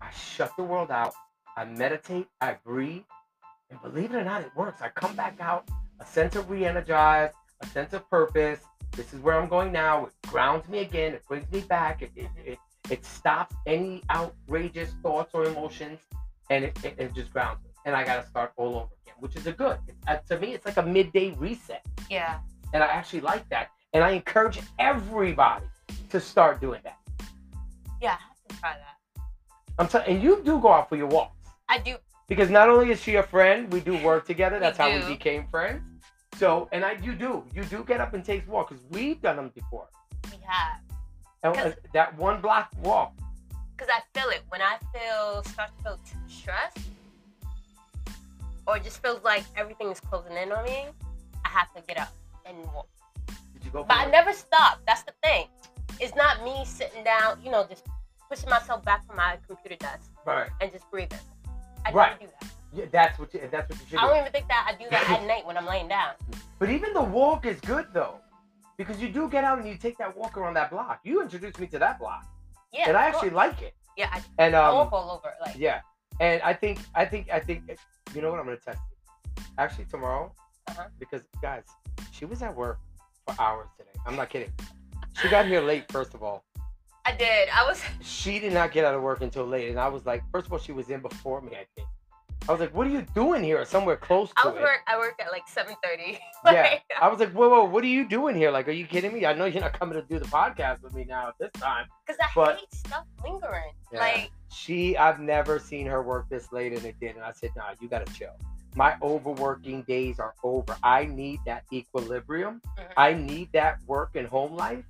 I 0.00 0.10
shut 0.10 0.56
the 0.56 0.64
world 0.64 0.90
out. 0.90 1.12
I 1.58 1.64
meditate, 1.64 2.28
I 2.40 2.52
breathe, 2.64 3.02
and 3.68 3.82
believe 3.82 4.12
it 4.14 4.16
or 4.16 4.22
not, 4.22 4.42
it 4.42 4.52
works. 4.54 4.80
I 4.80 4.90
come 4.90 5.16
back 5.16 5.38
out 5.40 5.68
a 5.98 6.06
sense 6.06 6.36
of 6.36 6.48
re-energized, 6.48 7.34
a 7.60 7.66
sense 7.66 7.92
of 7.92 8.08
purpose. 8.08 8.60
This 8.92 9.12
is 9.12 9.18
where 9.18 9.34
I'm 9.40 9.48
going 9.48 9.72
now. 9.72 10.06
It 10.06 10.12
grounds 10.28 10.68
me 10.68 10.78
again. 10.78 11.14
It 11.14 11.26
brings 11.26 11.50
me 11.50 11.62
back. 11.62 12.00
It 12.00 12.12
it, 12.14 12.28
it, 12.46 12.58
it 12.90 13.04
stops 13.04 13.56
any 13.66 14.04
outrageous 14.08 14.90
thoughts 15.02 15.34
or 15.34 15.46
emotions, 15.46 15.98
and 16.48 16.64
it, 16.66 16.78
it, 16.84 16.94
it 16.96 17.12
just 17.12 17.32
grounds 17.32 17.58
me. 17.64 17.70
And 17.84 17.96
I 17.96 18.04
got 18.04 18.22
to 18.22 18.28
start 18.28 18.52
all 18.56 18.76
over 18.76 18.88
again, 19.02 19.16
which 19.18 19.34
is 19.34 19.48
a 19.48 19.52
good. 19.52 19.78
Uh, 20.06 20.18
to 20.28 20.38
me, 20.38 20.54
it's 20.54 20.64
like 20.64 20.76
a 20.76 20.82
midday 20.86 21.32
reset, 21.32 21.84
Yeah. 22.08 22.38
and 22.72 22.84
I 22.84 22.86
actually 22.86 23.22
like 23.22 23.48
that. 23.48 23.70
And 23.94 24.04
I 24.04 24.10
encourage 24.10 24.60
everybody 24.78 25.66
to 26.10 26.20
start 26.20 26.60
doing 26.60 26.82
that. 26.84 26.98
Yeah, 28.00 28.10
I 28.10 28.22
have 28.28 28.48
to 28.48 28.56
try 28.60 28.74
that. 28.74 29.22
I'm 29.76 29.88
telling, 29.88 30.06
and 30.08 30.22
you 30.22 30.40
do 30.44 30.60
go 30.60 30.72
out 30.72 30.88
for 30.88 30.94
your 30.96 31.08
walks. 31.08 31.34
I 31.68 31.78
do. 31.78 31.96
because 32.28 32.50
not 32.50 32.68
only 32.68 32.90
is 32.90 33.00
she 33.00 33.16
a 33.16 33.22
friend, 33.22 33.70
we 33.72 33.80
do 33.80 33.96
work 34.02 34.26
together. 34.26 34.58
That's 34.58 34.78
how 34.78 34.90
we 34.90 35.00
became 35.14 35.46
friends. 35.48 35.82
So, 36.36 36.68
and 36.72 36.84
I, 36.84 36.92
you 37.02 37.14
do, 37.14 37.44
you 37.54 37.64
do 37.64 37.84
get 37.84 38.00
up 38.00 38.14
and 38.14 38.24
take 38.24 38.46
walks 38.48 38.72
because 38.72 38.84
we've 38.90 39.20
done 39.20 39.36
them 39.36 39.50
before. 39.54 39.88
We 40.30 40.38
have. 40.46 40.80
And 41.42 41.74
that 41.92 42.16
one 42.18 42.40
block 42.40 42.70
walk, 42.82 43.12
Because 43.76 43.92
I 43.92 44.00
feel 44.18 44.28
it. 44.30 44.42
When 44.48 44.60
I 44.60 44.76
feel, 44.92 45.42
start 45.44 45.70
to 45.78 45.82
feel 45.84 46.00
stressed, 46.28 46.78
or 48.66 48.76
it 48.76 48.84
just 48.84 49.00
feels 49.02 49.22
like 49.24 49.44
everything 49.56 49.88
is 49.90 50.00
closing 50.00 50.36
in 50.36 50.52
on 50.52 50.64
me, 50.64 50.86
I 51.44 51.48
have 51.48 51.72
to 51.74 51.82
get 51.82 51.98
up 51.98 52.12
and 52.44 52.56
walk. 52.66 52.88
did 53.54 53.64
you 53.64 53.70
go? 53.70 53.84
But 53.84 53.96
I 53.98 54.10
never 54.10 54.32
stop. 54.32 54.80
That's 54.86 55.02
the 55.02 55.12
thing. 55.22 55.46
It's 56.00 56.14
not 56.14 56.44
me 56.44 56.64
sitting 56.64 57.02
down, 57.04 57.38
you 57.44 57.50
know, 57.50 57.66
just 57.68 57.86
pushing 58.28 58.48
myself 58.50 58.84
back 58.84 59.06
from 59.06 59.16
my 59.16 59.38
computer 59.46 59.76
desk 59.76 60.10
Right, 60.26 60.50
and 60.60 60.70
just 60.70 60.88
breathing. 60.90 61.18
I 61.86 61.92
Right. 61.92 62.20
do 62.20 62.26
that. 62.26 62.50
yeah, 62.72 62.84
that's 62.90 63.18
what 63.18 63.32
you, 63.34 63.40
that's 63.50 63.68
what 63.70 63.80
you 63.80 63.86
should 63.88 63.98
I 63.98 64.02
do. 64.02 64.08
don't 64.08 64.18
even 64.20 64.32
think 64.32 64.48
that 64.48 64.66
I 64.68 64.82
do 64.82 64.88
that 64.90 65.10
at 65.10 65.26
night 65.32 65.46
when 65.46 65.56
I'm 65.56 65.66
laying 65.66 65.88
down. 65.88 66.12
But 66.58 66.70
even 66.70 66.92
the 66.92 67.02
walk 67.02 67.46
is 67.46 67.60
good 67.60 67.86
though, 67.92 68.20
because 68.76 69.00
you 69.00 69.08
do 69.08 69.28
get 69.28 69.44
out 69.44 69.58
and 69.58 69.66
you 69.68 69.76
take 69.76 69.96
that 69.98 70.16
walk 70.16 70.36
around 70.36 70.54
that 70.54 70.70
block. 70.70 71.00
You 71.04 71.22
introduced 71.22 71.58
me 71.58 71.66
to 71.68 71.78
that 71.78 71.98
block, 71.98 72.26
Yeah. 72.72 72.88
and 72.88 72.96
I 72.96 73.06
actually 73.06 73.30
course. 73.30 73.48
like 73.48 73.62
it. 73.62 73.74
Yeah, 73.96 74.10
I, 74.12 74.22
And 74.38 74.54
I 74.54 74.68
um, 74.68 74.74
walk 74.76 74.92
all 74.92 75.10
over. 75.10 75.32
Like, 75.44 75.56
yeah, 75.56 75.80
and 76.20 76.40
I 76.42 76.52
think 76.54 76.78
I 76.94 77.04
think 77.04 77.30
I 77.30 77.40
think 77.40 77.62
you 78.14 78.20
know 78.22 78.30
what 78.30 78.38
I'm 78.40 78.44
gonna 78.46 78.56
test 78.58 78.80
you. 78.90 79.42
Actually, 79.58 79.86
tomorrow, 79.86 80.32
Uh-huh. 80.68 80.84
because 80.98 81.22
guys, 81.42 81.64
she 82.12 82.24
was 82.24 82.42
at 82.42 82.54
work 82.54 82.78
for 83.26 83.34
hours 83.40 83.68
today. 83.76 83.90
I'm 84.06 84.14
not 84.16 84.28
kidding. 84.30 84.52
She 85.20 85.28
got 85.28 85.46
here 85.46 85.60
late, 85.60 85.90
first 85.90 86.14
of 86.14 86.22
all. 86.22 86.44
I 87.08 87.12
did. 87.16 87.48
I 87.48 87.64
was. 87.66 87.82
She 88.02 88.38
did 88.38 88.52
not 88.52 88.72
get 88.72 88.84
out 88.84 88.94
of 88.94 89.02
work 89.02 89.22
until 89.22 89.44
late, 89.46 89.70
and 89.70 89.78
I 89.80 89.88
was 89.88 90.04
like, 90.04 90.22
first 90.32 90.46
of 90.46 90.52
all, 90.52 90.58
she 90.58 90.72
was 90.72 90.90
in 90.90 91.00
before 91.00 91.40
me. 91.40 91.52
I 91.52 91.64
think. 91.74 91.88
I 92.48 92.52
was 92.52 92.60
like, 92.60 92.74
"What 92.74 92.86
are 92.86 92.90
you 92.90 93.02
doing 93.14 93.42
here? 93.42 93.64
Somewhere 93.64 93.96
close 93.96 94.28
to 94.30 94.34
I 94.42 94.46
was 94.48 94.56
it." 94.56 94.62
work. 94.62 94.80
I 94.86 94.96
work 94.98 95.14
at 95.20 95.30
like 95.32 95.46
7:30. 95.48 96.18
yeah, 96.52 96.78
I 97.00 97.08
was 97.08 97.18
like, 97.20 97.32
"Whoa, 97.32 97.48
whoa, 97.48 97.64
what 97.64 97.82
are 97.84 97.88
you 97.98 98.06
doing 98.08 98.34
here? 98.36 98.50
Like, 98.50 98.68
are 98.68 98.72
you 98.80 98.86
kidding 98.86 99.12
me? 99.14 99.24
I 99.26 99.32
know 99.34 99.44
you're 99.46 99.62
not 99.62 99.78
coming 99.78 99.94
to 100.00 100.02
do 100.02 100.18
the 100.18 100.26
podcast 100.26 100.82
with 100.82 100.94
me 100.94 101.04
now 101.04 101.28
at 101.28 101.34
this 101.40 101.50
time." 101.60 101.86
Because 102.06 102.18
I 102.22 102.26
But- 102.34 102.56
hate 102.58 102.74
stuff 102.74 103.04
lingering. 103.24 103.72
Yeah. 103.92 104.00
Like, 104.00 104.30
She, 104.50 104.96
I've 104.96 105.20
never 105.20 105.58
seen 105.58 105.86
her 105.86 106.02
work 106.02 106.28
this 106.30 106.52
late, 106.52 106.72
and 106.72 106.84
it 106.84 106.96
did. 107.00 107.16
And 107.16 107.24
I 107.24 107.32
said, 107.32 107.50
"Nah, 107.56 107.74
you 107.80 107.88
gotta 107.88 108.10
chill. 108.12 108.34
My 108.74 108.96
overworking 109.02 109.82
days 109.82 110.18
are 110.20 110.34
over. 110.42 110.76
I 110.82 111.04
need 111.06 111.40
that 111.46 111.64
equilibrium. 111.72 112.60
Mhm. 112.78 112.84
I 112.96 113.12
need 113.14 113.50
that 113.52 113.78
work 113.86 114.10
and 114.14 114.26
home 114.26 114.54
life, 114.54 114.84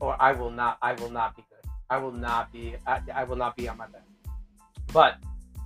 or 0.00 0.20
I 0.20 0.32
will 0.32 0.50
not. 0.50 0.78
I 0.82 0.92
will 0.94 1.10
not 1.10 1.36
be 1.36 1.44
good. 1.48 1.70
I 1.90 1.98
will 1.98 2.12
not 2.12 2.52
be. 2.52 2.74
I, 2.86 3.00
I 3.14 3.24
will 3.24 3.36
not 3.36 3.56
be 3.56 3.68
on 3.68 3.76
my 3.78 3.86
best. 3.86 4.04
But 4.92 5.18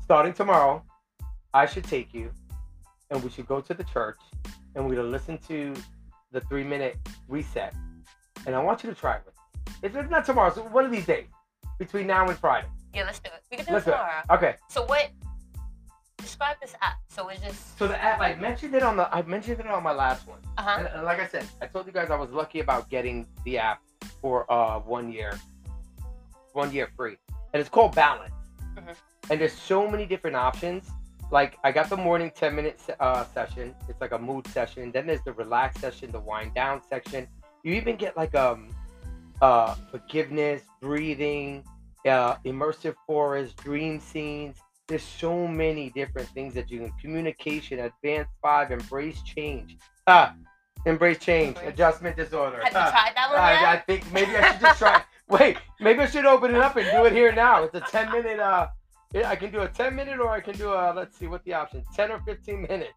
starting 0.03 0.33
tomorrow, 0.33 0.85
I 1.55 1.67
should 1.67 1.85
take 1.85 2.13
you, 2.15 2.31
and 3.11 3.23
we 3.23 3.31
should 3.31 3.47
go 3.47 3.61
to 3.61 3.75
the 3.75 3.85
church, 3.85 4.19
and 4.75 4.87
we're 4.89 4.97
gonna 4.97 5.09
listen 5.09 5.39
to 5.49 5.75
the 6.33 6.41
three 6.43 6.65
minute 6.65 6.97
reset, 7.29 7.75
and 8.47 8.55
I 8.55 8.63
want 8.63 8.83
you 8.85 8.91
to 8.91 8.97
try 8.97 9.17
it 9.17 9.23
with 9.27 9.35
me. 9.35 9.73
If 9.83 9.97
it's 9.97 10.11
not 10.11 10.25
tomorrow, 10.25 10.53
so 10.53 10.63
one 10.63 10.85
of 10.85 10.91
these 10.93 11.07
days, 11.07 11.27
between 11.79 12.07
now 12.07 12.29
and 12.29 12.39
Friday. 12.39 12.69
yeah, 12.95 13.05
let's 13.05 13.19
do 13.21 13.31
it. 13.35 13.43
We 13.51 13.57
can 13.57 13.67
do 13.67 13.73
Let's 13.73 13.87
it 13.87 13.91
do 13.91 13.95
it. 13.95 13.99
tomorrow. 13.99 14.23
Okay. 14.31 14.55
So 14.69 14.85
what? 14.85 15.11
Describe 16.19 16.57
this 16.61 16.75
app. 16.83 16.99
So 17.09 17.29
it's 17.29 17.41
just. 17.41 17.79
So 17.79 17.89
the 17.89 18.01
app 18.03 18.21
I 18.21 18.35
mentioned 18.35 18.75
it 18.75 18.83
on 18.83 18.97
the 18.97 19.13
I 19.15 19.23
mentioned 19.23 19.59
it 19.61 19.67
on 19.67 19.83
my 19.83 19.93
last 19.93 20.29
one. 20.29 20.39
Uh 20.59 20.63
huh. 20.63 20.77
And, 20.79 20.89
and 20.89 21.05
like 21.05 21.19
I 21.19 21.27
said, 21.27 21.47
I 21.63 21.67
told 21.67 21.87
you 21.87 21.93
guys 21.93 22.11
I 22.11 22.17
was 22.17 22.31
lucky 22.31 22.61
about 22.61 22.91
getting 22.91 23.27
the 23.45 23.57
app 23.59 23.81
for 24.21 24.51
uh 24.53 24.79
one 24.81 25.11
year, 25.13 25.39
one 26.53 26.73
year 26.73 26.89
free, 26.97 27.17
and 27.53 27.61
it's 27.61 27.69
called 27.71 27.95
Balance. 27.95 28.35
Mhm. 28.77 28.95
And 29.31 29.41
there's 29.41 29.53
so 29.53 29.89
many 29.89 30.07
different 30.07 30.37
options. 30.37 30.91
Like 31.31 31.59
I 31.63 31.71
got 31.71 31.89
the 31.89 31.97
morning 31.97 32.33
10 32.35 32.57
minute 32.57 32.81
uh, 32.99 33.25
session. 33.33 33.75
It's 33.89 34.01
like 34.01 34.13
a 34.13 34.19
mood 34.19 34.47
session. 34.49 34.91
Then 34.91 35.07
there's 35.07 35.23
the 35.23 35.33
relax 35.33 35.81
session, 35.81 36.11
the 36.11 36.19
wind 36.21 36.55
down 36.55 36.81
section. 36.89 37.29
You 37.63 37.75
even 37.75 37.97
get 37.97 38.17
like 38.17 38.35
um 38.35 38.69
uh 39.41 39.75
forgiveness, 39.91 40.63
breathing, 40.81 41.65
uh 42.07 42.37
immersive 42.45 42.95
forest, 43.07 43.57
dream 43.59 44.01
scenes. 44.01 44.57
There's 44.89 45.05
so 45.05 45.47
many 45.47 45.91
different 45.91 46.29
things 46.31 46.53
that 46.55 46.69
you 46.69 46.81
can 46.81 46.91
communication, 47.01 47.79
advanced 47.79 48.33
five, 48.43 48.73
embrace 48.73 49.23
change. 49.23 49.79
Ah, 50.09 50.35
embrace 50.87 51.19
change, 51.19 51.57
Embrace. 51.57 51.75
adjustment 51.75 52.17
disorder. 52.17 52.61
Have 52.63 52.73
you 52.73 52.79
Ah. 52.79 52.91
tried 52.91 53.15
that 53.17 53.31
one 53.31 53.39
I, 53.39 53.73
I 53.75 53.77
think 53.79 54.11
maybe 54.13 54.37
I 54.37 54.53
should 54.53 54.61
just 54.61 54.79
try. 54.79 55.03
Wait, 55.29 55.59
maybe 55.79 56.01
I 56.01 56.07
should 56.07 56.27
open 56.27 56.51
it 56.55 56.61
up 56.61 56.77
and 56.77 56.91
do 56.91 57.05
it 57.05 57.13
here 57.13 57.33
now. 57.33 57.63
It's 57.63 57.75
a 57.75 57.81
10 57.81 58.11
minute. 58.11 58.41
Uh, 58.41 58.67
I 59.25 59.37
can 59.37 59.51
do 59.53 59.61
a 59.61 59.69
10 59.69 59.95
minute 59.95 60.19
or 60.19 60.29
I 60.31 60.41
can 60.41 60.57
do 60.57 60.73
a. 60.73 60.93
Let's 60.95 61.17
see 61.17 61.27
what 61.29 61.45
the 61.45 61.55
option. 61.55 61.85
10 61.95 62.11
or 62.11 62.21
15 62.21 62.63
minutes. 62.63 62.93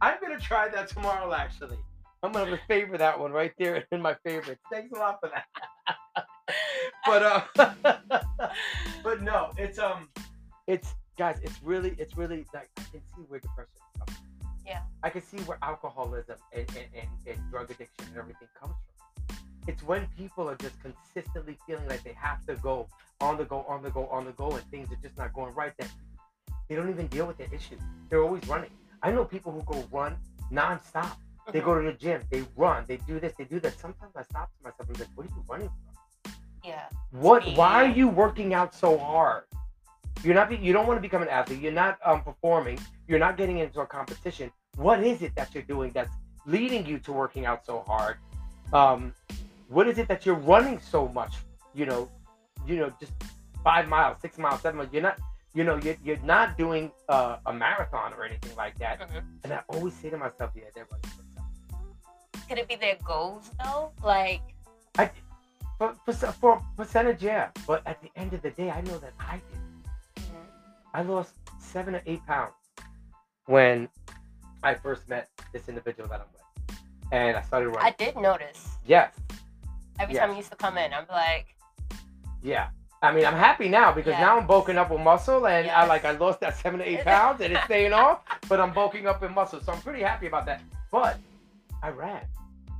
I'm 0.00 0.16
gonna 0.20 0.38
try 0.38 0.68
that 0.68 0.88
tomorrow. 0.88 1.32
Actually, 1.32 1.78
I'm 2.22 2.32
gonna 2.32 2.58
favor 2.68 2.98
that 2.98 3.18
one 3.18 3.32
right 3.32 3.52
there 3.58 3.84
in 3.92 4.02
my 4.02 4.14
favorites. 4.24 4.60
Thanks 4.70 4.92
a 4.92 4.98
lot 4.98 5.18
for 5.20 5.30
that. 5.30 6.26
but 7.06 7.22
uh, 7.56 7.72
but 9.02 9.22
no, 9.22 9.50
it's 9.56 9.78
um, 9.78 10.08
it's 10.66 10.94
guys, 11.16 11.38
it's 11.42 11.62
really, 11.62 11.94
it's 11.98 12.16
really 12.16 12.44
like 12.54 12.68
I 12.78 12.82
can 12.92 13.00
see 13.14 13.22
where 13.28 13.40
depression 13.40 13.72
comes. 13.78 13.87
Yeah. 14.68 14.80
I 15.02 15.08
can 15.10 15.22
see 15.22 15.38
where 15.38 15.58
alcoholism 15.62 16.36
and, 16.52 16.66
and, 16.76 16.86
and, 16.94 17.08
and 17.26 17.50
drug 17.50 17.70
addiction 17.70 18.04
and 18.08 18.16
everything 18.18 18.48
comes 18.60 18.74
from. 18.74 19.36
It's 19.66 19.82
when 19.82 20.06
people 20.16 20.48
are 20.48 20.56
just 20.56 20.74
consistently 20.82 21.56
feeling 21.66 21.86
like 21.88 22.02
they 22.04 22.12
have 22.14 22.44
to 22.46 22.54
go 22.56 22.86
on 23.20 23.36
the 23.38 23.44
go, 23.44 23.64
on 23.68 23.82
the 23.82 23.90
go, 23.90 24.06
on 24.08 24.24
the 24.24 24.32
go, 24.32 24.52
and 24.52 24.64
things 24.70 24.90
are 24.92 24.96
just 25.02 25.16
not 25.16 25.32
going 25.32 25.54
right. 25.54 25.72
That 25.78 25.88
they 26.68 26.74
don't 26.76 26.90
even 26.90 27.06
deal 27.06 27.26
with 27.26 27.38
their 27.38 27.48
issues. 27.52 27.80
They're 28.10 28.22
always 28.22 28.46
running. 28.46 28.70
I 29.02 29.10
know 29.10 29.24
people 29.24 29.52
who 29.52 29.62
go 29.62 29.84
run 29.90 30.16
nonstop. 30.52 31.16
They 31.50 31.60
Mhm. 31.60 31.64
go 31.64 31.74
to 31.80 31.82
the 31.90 31.94
gym, 31.96 32.22
they 32.30 32.44
run, 32.56 32.84
they 32.86 32.98
do 32.98 33.18
this, 33.18 33.32
they 33.38 33.44
do 33.44 33.58
that. 33.60 33.78
Sometimes 33.78 34.14
I 34.14 34.22
stop 34.22 34.50
to 34.58 34.64
myself 34.64 34.86
and 34.88 34.98
be 34.98 35.04
like, 35.04 35.12
"What 35.14 35.26
are 35.26 35.30
you 35.30 35.44
running 35.48 35.68
from? 35.68 36.32
Yeah. 36.62 36.88
What? 37.10 37.42
Why 37.56 37.84
are 37.84 37.88
you 37.88 38.06
working 38.08 38.52
out 38.52 38.74
so 38.74 38.98
hard? 38.98 39.44
You're 40.22 40.34
not. 40.34 40.50
You 40.60 40.72
don't 40.74 40.86
want 40.86 40.98
to 40.98 41.00
become 41.00 41.22
an 41.22 41.28
athlete. 41.28 41.60
You're 41.60 41.72
not 41.72 41.98
um, 42.04 42.22
performing. 42.22 42.78
You're 43.06 43.18
not 43.18 43.36
getting 43.38 43.58
into 43.58 43.80
a 43.80 43.86
competition. 43.86 44.50
What 44.78 45.02
is 45.02 45.22
it 45.22 45.34
that 45.34 45.52
you're 45.54 45.64
doing 45.64 45.90
that's 45.92 46.14
leading 46.46 46.86
you 46.86 46.98
to 47.00 47.12
working 47.12 47.44
out 47.46 47.66
so 47.66 47.82
hard? 47.86 48.16
Um, 48.72 49.12
what 49.68 49.88
is 49.88 49.98
it 49.98 50.06
that 50.06 50.24
you're 50.24 50.36
running 50.54 50.78
so 50.78 51.08
much? 51.08 51.34
You 51.74 51.84
know, 51.86 52.08
you 52.64 52.76
know, 52.76 52.92
just 53.00 53.12
five 53.64 53.88
miles, 53.88 54.18
six 54.22 54.38
miles, 54.38 54.60
seven 54.62 54.78
miles. 54.78 54.90
You're 54.92 55.02
not. 55.02 55.18
You 55.54 55.64
know, 55.64 55.76
you're, 55.78 55.96
you're 56.04 56.22
not 56.22 56.56
doing 56.56 56.92
uh, 57.08 57.38
a 57.46 57.52
marathon 57.52 58.12
or 58.12 58.24
anything 58.24 58.54
like 58.54 58.78
that. 58.78 59.00
Mhm. 59.00 59.24
And 59.42 59.52
I 59.52 59.60
always 59.70 59.94
say 59.94 60.10
to 60.10 60.16
myself, 60.16 60.52
yeah, 60.54 60.64
they're 60.74 60.86
running 60.92 61.10
for 61.10 61.22
themselves. 61.22 62.46
Could 62.48 62.58
it 62.58 62.68
be 62.68 62.76
their 62.76 62.96
goals 63.04 63.50
though? 63.64 63.90
Like, 64.04 64.42
I, 64.98 65.10
for, 65.78 65.96
for, 66.04 66.12
for 66.12 66.62
percentage, 66.76 67.22
yeah. 67.24 67.48
But 67.66 67.82
at 67.86 68.00
the 68.02 68.10
end 68.14 68.34
of 68.34 68.42
the 68.42 68.50
day, 68.50 68.70
I 68.70 68.82
know 68.82 68.98
that 68.98 69.14
I 69.18 69.40
did. 69.50 70.24
mhm. 70.24 70.46
I 70.94 71.02
lost 71.02 71.32
seven 71.58 71.94
or 71.96 72.02
eight 72.06 72.24
pounds 72.26 72.52
when 73.46 73.88
I 74.62 74.74
first 74.74 75.08
met 75.08 75.28
this 75.52 75.68
individual 75.68 76.08
that 76.08 76.20
I'm 76.20 76.26
with, 76.32 76.78
and 77.12 77.36
I 77.36 77.42
started 77.42 77.68
running. 77.68 77.92
I 77.98 78.04
did 78.04 78.16
notice 78.16 78.68
yes, 78.86 79.14
every 79.98 80.14
Yeah. 80.14 80.22
time 80.22 80.30
you 80.30 80.36
used 80.38 80.50
to 80.50 80.56
come 80.56 80.76
in, 80.78 80.92
I'm 80.92 81.06
like, 81.08 81.46
Yeah. 82.42 82.68
I 83.00 83.12
mean, 83.12 83.24
I'm 83.24 83.34
happy 83.34 83.68
now 83.68 83.92
because 83.92 84.14
now 84.18 84.36
I'm 84.36 84.46
bulking 84.48 84.76
up 84.76 84.90
with 84.90 85.00
muscle, 85.00 85.46
and 85.46 85.70
I 85.70 85.86
like 85.86 86.04
I 86.04 86.10
lost 86.12 86.40
that 86.40 86.56
seven 86.56 86.80
to 86.80 86.88
eight 86.88 87.04
pounds, 87.04 87.40
and 87.40 87.52
it's 87.52 87.64
staying 87.64 87.92
off. 87.92 88.24
But 88.48 88.58
I'm 88.60 88.72
bulking 88.72 89.06
up 89.06 89.22
in 89.22 89.32
muscle, 89.32 89.60
so 89.60 89.72
I'm 89.72 89.80
pretty 89.82 90.02
happy 90.02 90.26
about 90.26 90.46
that. 90.46 90.60
But 90.90 91.16
I 91.80 91.90
ran. 91.90 92.22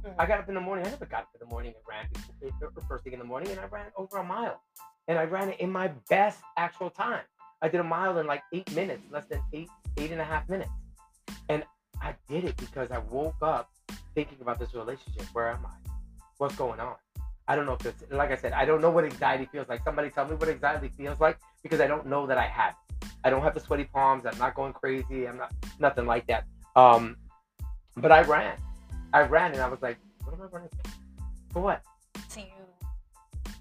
Mhm. 0.05 0.15
I 0.19 0.27
got 0.27 0.41
up 0.41 0.49
in 0.49 0.57
the 0.57 0.61
morning. 0.61 0.85
I 0.87 0.91
never 0.91 1.07
got 1.07 1.23
up 1.23 1.29
in 1.35 1.39
the 1.47 1.47
morning 1.47 1.73
and 1.77 1.85
ran 1.89 2.09
before- 2.41 2.71
the 2.75 2.81
first 2.89 3.05
thing 3.05 3.13
in 3.13 3.21
the 3.21 3.25
morning, 3.25 3.51
and 3.53 3.61
I 3.61 3.67
ran 3.67 3.87
over 3.95 4.17
a 4.19 4.25
mile, 4.25 4.61
and 5.07 5.17
I 5.21 5.23
ran 5.25 5.51
it 5.51 5.61
in 5.61 5.71
my 5.71 5.87
best 6.09 6.41
actual 6.57 6.91
time. 6.91 7.23
I 7.63 7.69
did 7.69 7.79
a 7.81 7.85
mile 7.85 8.19
in 8.19 8.27
like 8.27 8.43
eight 8.53 8.69
minutes, 8.73 9.03
less 9.11 9.27
than 9.27 9.41
eight 9.53 9.69
eight 9.99 10.11
and 10.13 10.21
a 10.21 10.25
half 10.25 10.49
minutes, 10.49 10.71
and 11.49 11.65
I 12.01 12.15
did 12.29 12.45
it 12.45 12.57
because 12.57 12.91
I 12.91 12.99
woke 12.99 13.37
up 13.43 13.71
thinking 14.15 14.39
about 14.41 14.59
this 14.59 14.75
relationship. 14.75 15.23
Where 15.33 15.49
am 15.51 15.67
I? 15.67 15.91
What's 16.39 16.57
going 16.57 16.81
on? 16.81 16.95
I 17.47 17.57
don't 17.57 17.67
know 17.67 17.75
if 17.75 17.87
it's 17.87 18.03
like 18.11 18.31
I 18.31 18.37
said. 18.37 18.53
I 18.53 18.65
don't 18.65 18.83
know 18.83 18.91
what 18.91 19.05
anxiety 19.05 19.49
feels 19.51 19.69
like. 19.69 19.83
Somebody 19.83 20.11
tell 20.11 20.27
me 20.27 20.35
what 20.35 20.49
anxiety 20.49 20.91
feels 20.97 21.19
like 21.19 21.39
because 21.63 21.81
I 21.81 21.87
don't 21.87 22.07
know 22.07 22.27
that 22.27 22.39
I 22.39 22.47
have 22.47 22.75
it. 22.91 23.09
I 23.25 23.31
don't 23.31 23.43
have 23.43 23.55
the 23.55 23.61
sweaty 23.61 23.85
palms. 23.85 24.27
I'm 24.27 24.39
not 24.39 24.55
going 24.55 24.73
crazy. 24.73 25.27
I'm 25.27 25.39
not 25.39 25.53
nothing 25.79 26.07
like 26.07 26.27
that. 26.27 26.45
Um, 26.77 27.17
but 27.97 28.13
I 28.13 28.23
ran. 28.23 28.57
I 29.13 29.23
ran 29.23 29.53
and 29.53 29.61
I 29.61 29.69
was 29.69 29.81
like, 29.81 29.99
what 30.25 30.35
am 30.35 30.43
I 30.43 30.45
running 30.47 30.69
for? 30.69 30.91
For 31.55 31.61
what? 31.61 31.83
So 32.29 32.41
you 32.41 32.47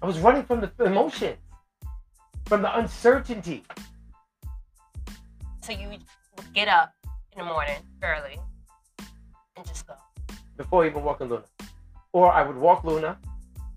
I 0.00 0.06
was 0.06 0.18
running 0.20 0.44
from 0.44 0.60
the 0.60 0.70
emotions, 0.84 1.38
from 2.46 2.62
the 2.62 2.78
uncertainty. 2.78 3.64
so 5.62 5.72
you 5.72 5.88
would 5.88 6.02
get 6.54 6.68
up 6.68 6.92
in 7.38 7.46
the 7.46 7.52
morning 7.52 7.76
early 8.02 8.36
and 9.56 9.64
just 9.66 9.86
go. 9.86 9.94
before 10.56 10.84
even 10.86 11.04
walking 11.04 11.28
Luna. 11.28 11.44
Or 12.12 12.32
I 12.32 12.42
would 12.42 12.56
walk 12.56 12.82
Luna 12.84 13.16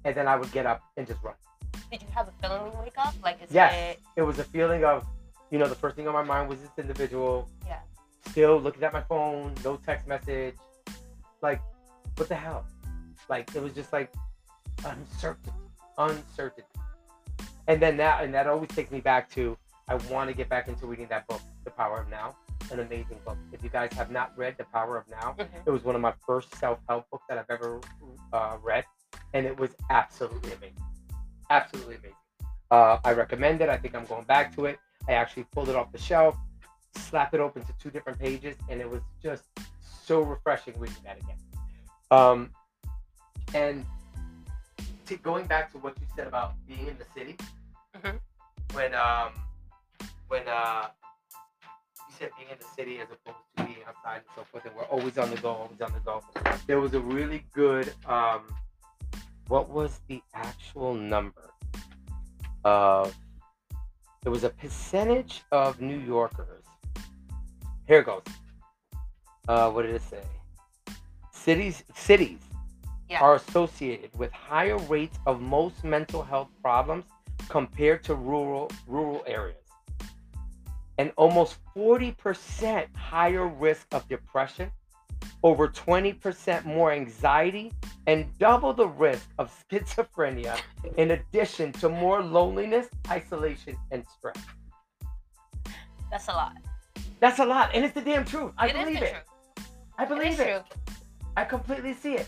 and 0.04 0.16
then 0.16 0.28
I 0.28 0.36
would 0.36 0.52
get 0.52 0.66
up 0.66 0.82
and 0.98 1.06
just 1.06 1.22
run. 1.22 1.36
Did 1.92 2.02
you 2.02 2.08
have 2.16 2.28
a 2.28 2.32
feeling 2.42 2.64
when 2.64 2.72
you 2.72 2.80
wake 2.80 2.98
up? 2.98 3.14
Like 3.24 3.38
is 3.44 3.52
Yes. 3.52 3.74
it 3.98 4.00
It 4.16 4.24
was 4.24 4.40
a 4.40 4.44
feeling 4.44 4.84
of, 4.84 5.06
you 5.52 5.60
know, 5.60 5.68
the 5.68 5.76
first 5.76 5.96
thing 5.96 6.08
on 6.08 6.14
my 6.14 6.24
mind 6.24 6.50
was 6.50 6.60
this 6.60 6.72
individual. 6.78 7.48
Yeah. 7.68 7.80
Still 8.30 8.60
looking 8.60 8.84
at 8.84 8.94
my 8.94 9.02
phone, 9.02 9.54
no 9.64 9.78
text 9.78 10.08
message. 10.08 10.56
Like, 11.42 11.62
what 12.16 12.30
the 12.30 12.36
hell? 12.36 12.66
Like, 13.30 13.54
it 13.56 13.62
was 13.62 13.74
just 13.74 13.94
like 13.94 14.12
uncertain, 14.86 15.54
uncertain. 15.98 16.64
And 17.68 17.80
then 17.82 17.98
that, 17.98 18.24
and 18.24 18.34
that 18.34 18.48
always 18.48 18.70
takes 18.70 18.90
me 18.92 19.02
back 19.02 19.30
to 19.32 19.56
I 19.88 19.96
want 20.10 20.30
to 20.30 20.36
get 20.36 20.50
back 20.50 20.68
into 20.68 20.88
reading 20.88 21.08
that 21.10 21.28
book, 21.28 21.42
The 21.64 21.72
Power 21.72 22.00
of 22.02 22.10
Now, 22.10 22.36
an 22.72 22.80
amazing 22.80 23.20
book. 23.26 23.38
If 23.52 23.64
you 23.64 23.70
guys 23.70 23.92
have 23.94 24.12
not 24.12 24.38
read 24.38 24.58
The 24.58 24.66
Power 24.66 24.98
of 24.98 25.08
Now, 25.10 25.34
Mhm. 25.38 25.66
it 25.66 25.70
was 25.70 25.84
one 25.84 25.96
of 25.96 26.02
my 26.02 26.14
first 26.26 26.54
self-help 26.56 27.10
books 27.10 27.26
that 27.30 27.38
I've 27.38 27.50
ever 27.50 27.82
uh, 28.34 28.58
read, 28.62 28.86
and 29.34 29.46
it 29.46 29.58
was 29.58 29.76
absolutely 29.90 30.54
amazing. 30.54 30.84
Absolutely 31.50 31.96
amazing. 31.96 32.16
Uh, 32.70 32.98
I 33.04 33.12
recommend 33.14 33.62
it. 33.62 33.70
I 33.70 33.78
think 33.78 33.96
I'm 33.96 34.06
going 34.06 34.24
back 34.26 34.56
to 34.56 34.66
it. 34.66 34.80
I 35.08 35.14
actually 35.14 35.44
pulled 35.46 35.70
it 35.70 35.76
off 35.76 35.92
the 35.92 35.98
shelf, 35.98 36.38
slapped 36.96 37.34
it 37.34 37.40
open 37.42 37.64
to 37.66 37.74
two 37.74 37.92
different 37.92 38.20
pages, 38.20 38.56
and 38.70 38.80
it 38.80 38.90
was 38.90 39.02
just 39.22 39.44
so 39.82 40.22
refreshing 40.22 40.78
reading 40.80 41.04
that 41.04 41.18
again. 41.18 41.38
Um, 42.12 42.52
and 43.54 43.86
to, 45.06 45.18
going 45.18 45.46
back 45.46 45.72
to 45.74 45.78
what 45.80 45.98
you 46.00 46.06
said 46.16 46.28
about 46.28 46.54
being 46.66 46.88
in 46.88 46.98
the 46.98 47.06
city, 47.14 47.36
Mhm. 47.98 48.20
when 48.74 48.96
um, 48.96 49.34
when 50.30 50.48
uh, 50.48 50.90
being 52.38 52.50
in 52.52 52.58
the 52.60 52.66
city 52.76 53.00
as 53.00 53.08
opposed 53.08 53.38
to 53.58 53.64
being 53.66 53.78
outside 53.88 54.18
and 54.18 54.26
so 54.36 54.44
forth, 54.52 54.66
and 54.66 54.76
we're 54.76 54.84
always 54.86 55.18
on 55.18 55.30
the 55.30 55.38
go, 55.38 55.50
always 55.50 55.82
on 55.82 55.92
the 55.94 56.00
go. 56.00 56.22
There 56.68 56.80
was 56.80 56.94
a 56.94 57.00
really 57.00 57.44
good 57.54 57.94
um, 58.06 58.42
what 59.48 59.70
was 59.70 60.00
the 60.08 60.22
actual 60.34 60.94
number 60.94 61.50
of 62.64 63.14
it 64.26 64.30
was 64.30 64.44
a 64.44 64.50
percentage 64.50 65.42
of 65.52 65.82
New 65.82 65.98
Yorkers. 66.00 66.64
Here 67.88 68.00
it 68.00 68.06
goes. 68.06 68.22
Uh, 69.48 69.72
what 69.72 69.82
did 69.82 69.96
it 69.96 70.04
say? 70.04 70.22
Cities 71.32 71.84
cities 71.96 72.40
Yeah. 73.10 73.20
are 73.22 73.36
associated 73.36 74.12
with 74.18 74.32
higher 74.32 74.78
rates 74.78 75.18
of 75.26 75.42
most 75.42 75.84
mental 75.84 76.24
health 76.24 76.50
problems 76.62 77.06
compared 77.50 78.04
to 78.06 78.16
rural 78.16 78.70
rural 78.88 79.24
areas. 79.28 79.61
And 81.02 81.12
almost 81.18 81.58
40% 81.76 82.96
higher 82.96 83.48
risk 83.48 83.88
of 83.92 84.08
depression, 84.08 84.72
over 85.42 85.68
20% 85.68 86.64
more 86.64 86.92
anxiety, 86.92 87.72
and 88.06 88.28
double 88.38 88.72
the 88.72 88.88
risk 88.88 89.28
of 89.40 89.52
schizophrenia, 89.72 90.60
in 90.98 91.10
addition 91.10 91.72
to 91.82 91.90
more 91.90 92.22
loneliness, 92.22 92.88
isolation, 93.10 93.76
and 93.90 94.06
stress. 94.16 94.38
That's 96.12 96.28
a 96.28 96.34
lot. 96.34 96.54
That's 97.20 97.40
a 97.40 97.46
lot, 97.46 97.72
and 97.74 97.84
it's 97.84 97.96
the 97.96 98.02
damn 98.02 98.24
truth. 98.24 98.52
I 98.60 98.68
It 98.68 98.74
believe 98.76 99.02
it. 99.02 99.10
truth. 99.10 99.66
I 99.98 100.06
believe 100.06 100.40
it. 100.40 100.46
true. 100.46 100.94
I 101.36 101.46
completely 101.46 101.96
see 101.96 102.14
it. 102.14 102.28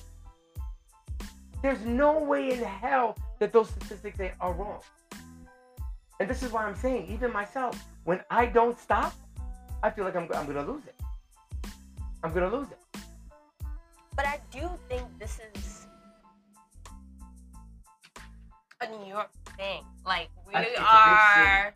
There's 1.62 1.86
no 1.86 2.18
way 2.18 2.50
in 2.54 2.64
hell 2.64 3.16
that 3.38 3.54
those 3.54 3.70
statistics 3.70 4.18
are 4.42 4.54
wrong. 4.54 4.80
And 6.20 6.28
this 6.28 6.42
is 6.42 6.52
why 6.52 6.64
I'm 6.64 6.76
saying, 6.76 7.06
even 7.12 7.32
myself, 7.32 7.80
when 8.04 8.22
I 8.30 8.46
don't 8.46 8.80
stop, 8.80 9.14
I 9.82 9.90
feel 9.90 10.06
like 10.06 10.16
I'm, 10.16 10.24
I'm 10.34 10.46
going 10.46 10.64
to 10.66 10.72
lose 10.72 10.84
it. 10.86 10.96
I'm 12.24 12.34
going 12.34 12.50
to 12.50 12.56
lose 12.56 12.68
it. 12.72 12.80
But 14.16 14.26
I 14.28 14.40
do 14.52 14.70
think 14.90 15.04
this 15.20 15.40
is 15.56 15.88
a 18.82 18.88
New 18.90 19.06
York 19.08 19.30
thing. 19.58 19.84
Like 20.06 20.30
we 20.48 20.54
I- 20.54 20.62
it's 20.62 20.78
a 20.78 20.82
big 20.82 20.86
city. 21.36 21.50
are. 21.50 21.74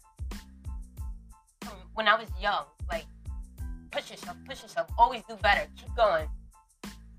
When 1.96 2.08
I 2.08 2.16
was 2.16 2.28
young, 2.40 2.66
like 2.92 3.06
push 3.92 4.12
yourself, 4.12 4.38
push 4.48 4.62
yourself, 4.62 4.88
always 5.00 5.24
do 5.28 5.36
better, 5.38 5.66
keep 5.76 5.94
going, 5.96 6.30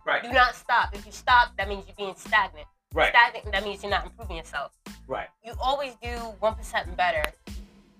Right. 0.06 0.22
do 0.22 0.30
not 0.32 0.54
stop. 0.54 0.94
If 0.94 1.04
you 1.04 1.10
stop, 1.10 1.56
that 1.58 1.68
means 1.68 1.84
you're 1.86 1.96
being 1.96 2.14
stagnant. 2.16 2.68
Right. 2.94 3.10
Stagnant, 3.12 3.50
that 3.52 3.64
means 3.64 3.82
you're 3.82 3.90
not 3.90 4.04
improving 4.06 4.36
yourself. 4.36 4.72
Right. 5.08 5.26
You 5.44 5.52
always 5.60 5.94
do 6.00 6.10
one 6.38 6.54
percent 6.54 6.96
better 6.96 7.24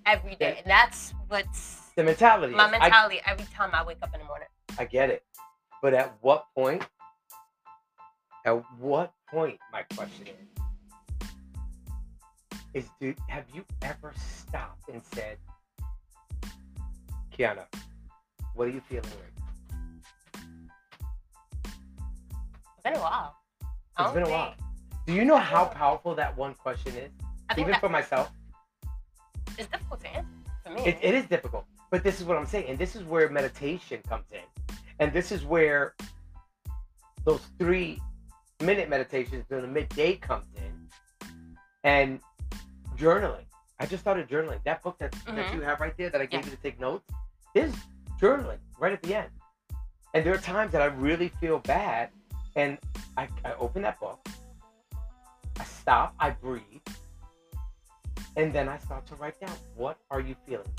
every 0.09 0.35
day, 0.37 0.57
and 0.59 0.67
that's 0.67 1.13
what's 1.29 1.83
The 1.97 2.05
mentality. 2.05 2.55
my 2.55 2.67
is, 2.67 2.73
I- 2.75 2.79
mentality 2.81 3.21
every 3.27 3.47
time 3.55 3.71
I 3.73 3.85
wake 3.85 3.99
up 4.03 4.13
in 4.15 4.21
the 4.21 4.27
morning. 4.27 4.49
I 4.79 4.85
get 4.85 5.11
it. 5.11 5.23
But 5.83 5.95
at 5.95 6.15
what 6.21 6.47
point? 6.55 6.83
At 8.45 8.63
what 8.79 9.13
point, 9.31 9.59
my 9.73 9.83
question 9.95 10.27
is, 10.29 11.25
is 12.75 12.91
dude, 13.01 13.17
have 13.29 13.45
you 13.55 13.65
ever 13.83 14.13
stopped 14.17 14.89
and 14.89 15.03
said, 15.13 15.37
Kiana, 17.37 17.65
what 18.55 18.67
are 18.69 18.71
you 18.71 18.81
feeling 18.89 19.05
right 19.05 19.33
It's 22.75 22.83
been 22.85 22.95
a 22.97 23.01
while. 23.01 23.37
It's 23.99 24.13
been 24.13 24.23
a 24.23 24.27
think- 24.27 24.37
while. 24.37 24.55
Do 25.07 25.15
you 25.15 25.25
know 25.25 25.39
how 25.39 25.65
powerful 25.67 26.15
that 26.17 26.37
one 26.37 26.55
question 26.55 26.95
is? 26.97 27.11
Even 27.57 27.73
that 27.73 27.81
for 27.81 27.89
myself, 27.89 28.31
it's 29.59 29.69
difficult 29.69 30.01
to 30.01 30.09
answer 30.09 30.29
for 30.65 30.73
me. 30.73 30.87
it, 30.87 30.99
it 31.03 31.15
is 31.15 31.27
difficult. 31.27 31.65
But 31.91 32.03
this 32.05 32.21
is 32.21 32.27
what 32.27 32.37
I'm 32.37 32.47
saying. 32.47 32.67
And 32.69 32.79
this 32.79 32.95
is 32.97 33.05
where 33.05 33.29
meditation 33.31 34.01
comes 34.09 34.27
in. 34.33 34.77
And 35.01 35.13
this 35.13 35.33
is 35.33 35.45
where 35.45 35.95
those 37.25 37.41
three 37.59 38.01
minute 38.63 38.89
meditations 38.89 39.45
during 39.49 39.63
the 39.65 39.71
midday 39.71 40.17
comes 40.17 40.47
in. 40.57 41.29
And 41.85 42.21
journaling. 42.97 43.45
I 43.81 43.87
just 43.87 44.03
started 44.03 44.29
journaling. 44.29 44.63
That 44.65 44.83
book 44.83 44.99
that, 44.99 45.13
that 45.13 45.25
Mhm. 45.47 45.55
you 45.55 45.61
have 45.63 45.81
right 45.81 45.97
there 45.97 46.11
that 46.11 46.21
I 46.21 46.27
gave 46.27 46.41
Yeah. 46.41 46.51
you 46.51 46.57
to 46.57 46.63
take 46.63 46.81
notes 46.81 47.09
is 47.55 47.75
journaling 48.21 48.59
right 48.79 48.93
at 48.93 49.03
the 49.03 49.15
end. 49.15 49.31
And 50.15 50.25
there 50.27 50.35
are 50.35 50.39
times 50.39 50.73
that 50.73 50.83
I 50.83 50.87
really 50.87 51.29
feel 51.41 51.61
bad. 51.61 52.11
And 52.57 52.77
I, 53.17 53.29
I 53.45 53.53
open 53.55 53.83
that 53.83 54.01
book, 54.01 54.27
I 55.61 55.65
stop, 55.65 56.15
I 56.19 56.31
breathe, 56.31 56.78
and 58.39 58.53
then 58.53 58.69
I 58.69 58.79
start 58.79 59.05
to 59.09 59.17
write 59.17 59.39
down 59.41 59.55
what 59.75 59.99
are 60.11 60.21
you 60.21 60.37
feeling? 60.47 60.73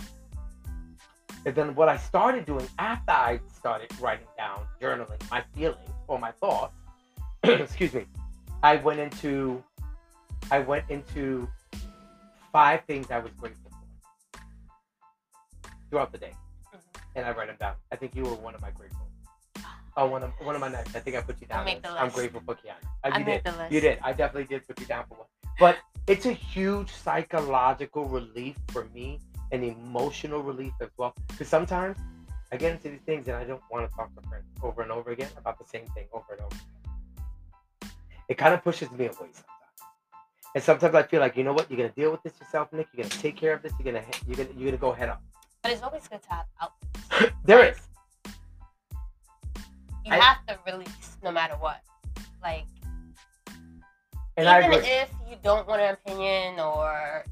And 1.46 1.54
then 1.54 1.76
what 1.76 1.90
I 1.90 1.98
started 1.98 2.46
doing 2.46 2.68
after 2.80 3.12
I 3.12 3.40
started 3.54 3.92
writing 4.00 4.28
down, 4.38 4.62
journaling 4.82 5.22
my 5.30 5.44
feelings 5.54 5.90
or 6.08 6.18
my 6.20 6.32
thoughts, 6.32 6.74
excuse 7.44 7.94
me, 7.94 8.06
I 8.64 8.78
went 8.78 9.00
into 9.02 9.62
I 10.50 10.60
went 10.60 10.86
into 10.90 11.48
five 12.52 12.86
things 12.86 13.12
I 13.12 13.20
was 13.20 13.32
grateful 13.34 13.72
for 13.72 14.42
throughout 15.90 16.12
the 16.14 16.18
day. 16.18 16.34
Mhm. 16.74 17.02
And 17.18 17.26
I 17.26 17.32
write 17.32 17.48
them 17.48 17.58
down. 17.60 17.76
I 17.92 17.98
think 17.98 18.16
you 18.16 18.24
were 18.24 18.36
one 18.36 18.56
of 18.56 18.62
my 18.62 18.72
grateful. 18.72 19.06
Oh, 19.98 20.06
one 20.08 20.24
of 20.24 20.32
one 20.44 20.56
of 20.56 20.62
my 20.62 20.70
nights. 20.70 20.96
I 20.96 21.00
think 21.02 21.18
I 21.18 21.22
put 21.22 21.42
you 21.42 21.48
down. 21.48 21.66
make 21.66 21.78
as, 21.78 21.84
the 21.84 22.02
I'm 22.02 22.10
grateful 22.10 22.42
for 22.46 22.56
Kiana. 22.56 22.76
Uh, 23.04 23.12
I 23.12 23.18
you 23.20 23.26
did. 23.26 23.44
the 23.44 23.52
list. 23.52 23.72
You 23.74 23.82
did. 23.82 24.00
I 24.02 24.14
definitely 24.14 24.46
did 24.46 24.66
put 24.66 24.80
you 24.80 24.86
down 24.86 25.04
for 25.10 25.16
one. 25.16 25.28
But 25.60 25.78
it's 26.08 26.26
a 26.26 26.32
huge 26.32 26.92
psychological 26.92 28.06
relief 28.06 28.56
for 28.70 28.86
me 28.94 29.20
and 29.52 29.64
emotional 29.64 30.42
relief 30.42 30.74
as 30.82 30.90
well. 30.98 31.14
Because 31.28 31.48
sometimes 31.48 31.98
I 32.52 32.58
get 32.58 32.72
into 32.72 32.90
these 32.90 33.02
things 33.06 33.28
and 33.28 33.36
I 33.36 33.44
don't 33.44 33.62
want 33.72 33.90
to 33.90 33.96
talk 33.96 34.14
to 34.16 34.28
friends 34.28 34.46
over 34.64 34.82
and 34.82 34.92
over 34.92 35.12
again 35.12 35.30
about 35.38 35.60
the 35.60 35.66
same 35.66 35.86
thing 35.88 36.08
over 36.14 36.34
and 36.34 36.42
over 36.42 36.56
again. 36.56 37.92
It 38.30 38.38
kind 38.38 38.54
of 38.54 38.64
pushes 38.64 38.90
me 38.92 39.06
away 39.06 39.14
sometimes. 39.16 39.44
And 40.56 40.64
sometimes 40.64 40.96
I 40.96 41.04
feel 41.04 41.20
like, 41.20 41.38
you 41.38 41.44
know 41.44 41.54
what, 41.54 41.70
you're 41.70 41.78
gonna 41.78 41.90
deal 41.90 42.12
with 42.12 42.24
this 42.24 42.34
yourself, 42.40 42.74
Nick. 42.74 42.88
You're 42.94 43.04
gonna 43.08 43.22
take 43.22 43.36
care 43.36 43.54
of 43.54 43.62
this. 43.62 43.72
You're 43.80 43.94
gonna 43.94 44.06
you're 44.26 44.38
gonna 44.38 44.50
you're 44.58 44.72
gonna 44.72 44.78
go 44.78 44.92
head 44.94 45.10
up. 45.10 45.22
But 45.62 45.72
it's 45.74 45.84
always 45.84 46.08
good 46.08 46.22
to 46.24 46.30
have 46.30 46.46
outlets. 46.62 47.36
there 47.44 47.70
is. 47.70 47.78
You 50.06 50.14
I- 50.14 50.18
have 50.18 50.46
to 50.48 50.58
release 50.72 51.18
no 51.24 51.32
matter 51.32 51.54
what. 51.56 51.82
Like 52.42 52.66
And 54.40 54.48
I 54.48 54.66
even 54.66 54.80
if 54.86 55.10
you 55.30 55.36
don't 55.44 55.68
want 55.68 55.82
an 55.82 55.96
opinion 55.96 56.62
or 56.62 57.26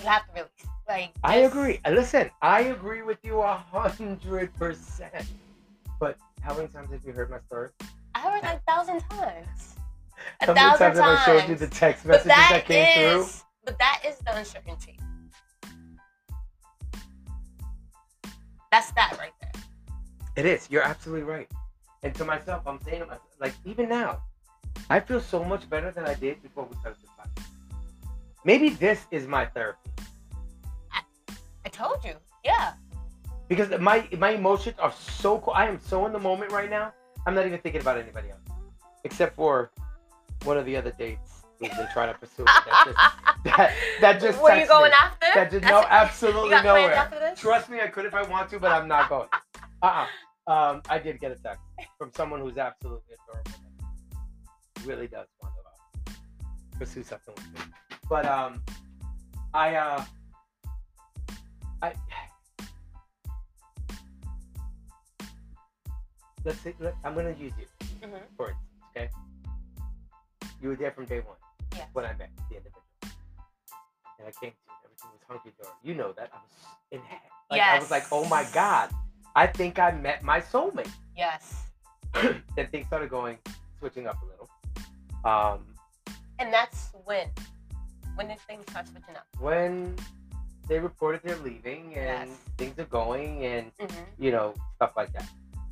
you 0.00 0.06
have 0.06 0.26
to 0.28 0.32
release. 0.32 0.48
Like 0.88 1.10
I 1.22 1.36
agree. 1.40 1.78
Listen, 1.86 2.30
I 2.40 2.60
agree 2.62 3.02
with 3.02 3.18
you 3.22 3.42
a 3.42 3.54
hundred 3.70 4.54
percent. 4.54 5.26
But 6.00 6.16
how 6.40 6.56
many 6.56 6.68
times 6.68 6.90
have 6.90 7.04
you 7.04 7.12
heard 7.12 7.28
my 7.28 7.38
story? 7.40 7.68
I 8.14 8.20
heard 8.20 8.42
like 8.42 8.44
a 8.44 8.60
thousand 8.66 9.00
times. 9.10 9.74
A 10.40 10.46
How 10.46 10.54
many 10.54 10.78
thousand 10.78 10.86
times 10.86 10.98
have 10.98 11.18
I 11.18 11.40
showed 11.40 11.50
you 11.50 11.54
the 11.56 11.66
text 11.66 12.06
messages 12.06 12.28
that, 12.28 12.48
that 12.50 12.64
came 12.64 13.10
through? 13.10 13.26
but 13.66 13.78
that 13.78 14.02
is 14.08 14.16
the 14.24 14.38
uncertainty. 14.38 14.98
That's 18.72 18.90
that 18.92 19.16
right 19.18 19.32
there. 19.42 19.52
It 20.36 20.46
is. 20.46 20.70
You're 20.70 20.82
absolutely 20.82 21.24
right. 21.24 21.50
And 22.02 22.14
to 22.14 22.24
myself, 22.24 22.62
I'm 22.66 22.80
saying 22.80 23.00
to 23.00 23.06
myself, 23.06 23.36
like 23.38 23.52
even 23.66 23.90
now, 23.90 24.22
I 24.90 25.00
feel 25.00 25.20
so 25.20 25.44
much 25.44 25.68
better 25.68 25.90
than 25.90 26.04
I 26.06 26.14
did 26.14 26.42
before 26.42 26.64
we 26.70 26.76
started 26.76 27.00
this 27.02 27.10
podcast. 27.18 27.44
Maybe 28.44 28.70
this 28.70 29.06
is 29.10 29.26
my 29.26 29.44
therapy 29.46 29.90
I 31.64 31.68
told 31.70 32.02
you. 32.04 32.14
Yeah. 32.44 32.72
because 33.48 33.68
my 33.80 34.06
my 34.18 34.30
emotions 34.30 34.76
are 34.78 34.92
so 34.92 35.38
cool. 35.40 35.52
I 35.54 35.66
am 35.66 35.78
so 35.80 36.06
in 36.06 36.12
the 36.12 36.18
moment 36.18 36.52
right 36.52 36.70
now. 36.70 36.92
I'm 37.26 37.34
not 37.34 37.46
even 37.46 37.58
thinking 37.60 37.80
about 37.82 37.98
anybody 37.98 38.30
else, 38.30 38.40
except 39.04 39.36
for 39.36 39.70
one 40.44 40.56
of 40.56 40.64
the 40.64 40.76
other 40.76 40.92
dates 40.92 41.42
who's 41.58 41.68
been 41.70 41.88
trying 41.92 42.12
to 42.12 42.18
pursue. 42.18 42.44
That 42.44 42.82
just 42.86 42.96
that, 43.44 43.74
that 44.00 44.20
just 44.20 44.38
you 44.40 44.66
going 44.66 44.90
me. 44.92 44.96
after? 44.98 45.26
That 45.34 45.50
just, 45.50 45.62
That's 45.62 45.70
no, 45.72 45.84
absolutely 45.90 46.50
nowhere. 46.62 46.94
after 46.94 47.18
this? 47.18 47.38
Trust 47.38 47.68
me, 47.68 47.80
I 47.80 47.88
could 47.88 48.06
if 48.06 48.14
I 48.14 48.22
want 48.22 48.48
to, 48.50 48.58
but 48.60 48.72
I'm 48.72 48.88
not 48.88 49.08
going. 49.10 49.28
Uh-uh. 49.82 50.06
Um, 50.46 50.82
I 50.88 50.98
did 50.98 51.20
get 51.20 51.32
a 51.32 51.36
text 51.36 51.60
from 51.98 52.10
someone 52.14 52.40
who's 52.40 52.56
absolutely 52.56 53.14
adorable. 53.28 53.67
Really 54.84 55.06
does 55.08 55.26
want 55.42 55.54
to 55.54 56.12
uh, 56.12 56.78
pursue 56.78 57.02
something 57.02 57.34
with 57.34 57.54
me. 57.54 57.60
But 58.08 58.24
um, 58.26 58.62
I 59.52 59.74
uh, 59.74 60.04
I 61.82 61.92
let's 66.44 66.58
see. 66.60 66.72
Let, 66.80 66.94
I'm 67.04 67.14
gonna 67.14 67.30
use 67.38 67.52
you 67.58 67.66
Mhm. 68.00 68.22
for 68.36 68.48
instance. 68.50 68.64
Okay, 68.90 69.10
you 70.62 70.68
were 70.68 70.76
there 70.76 70.90
from 70.92 71.04
day 71.06 71.20
one 71.20 71.36
Yes. 71.74 71.88
when 71.92 72.04
I 72.04 72.14
met 72.14 72.30
the 72.48 72.56
individual, 72.56 72.82
and 74.18 74.28
I 74.28 74.32
came 74.40 74.52
to 74.52 74.56
you, 74.66 74.72
everything 74.84 75.10
was 75.12 75.20
hunky 75.28 75.52
dory. 75.60 75.74
You 75.82 75.94
know 75.94 76.12
that 76.12 76.30
I 76.32 76.36
was 76.38 76.52
in 76.92 77.00
head. 77.02 77.20
Like 77.50 77.60
I 77.62 77.78
was 77.78 77.90
like, 77.90 78.06
oh 78.12 78.24
my 78.26 78.44
god, 78.52 78.90
I 79.36 79.46
think 79.46 79.78
I 79.78 79.90
met 79.92 80.22
my 80.22 80.40
soulmate. 80.40 80.90
Yes. 81.16 81.64
then 82.14 82.66
things 82.70 82.86
started 82.86 83.10
going, 83.10 83.38
switching 83.78 84.06
up 84.06 84.20
a 84.22 84.26
little. 84.26 84.48
Um, 85.24 85.64
And 86.38 86.52
that's 86.52 86.90
when. 87.04 87.28
When 88.14 88.28
did 88.28 88.40
things 88.40 88.64
start 88.70 88.88
switching 88.88 89.16
up? 89.16 89.26
when 89.40 89.94
they 90.68 90.78
reported 90.78 91.22
they're 91.24 91.36
leaving 91.38 91.94
and 91.96 92.28
Yes. 92.28 92.38
things 92.58 92.78
are 92.78 92.84
going 92.84 93.44
and 93.46 93.72
Mm-hmm. 93.78 94.04
you 94.18 94.30
know 94.32 94.52
stuff 94.76 94.92
like 94.96 95.12
that. 95.14 95.22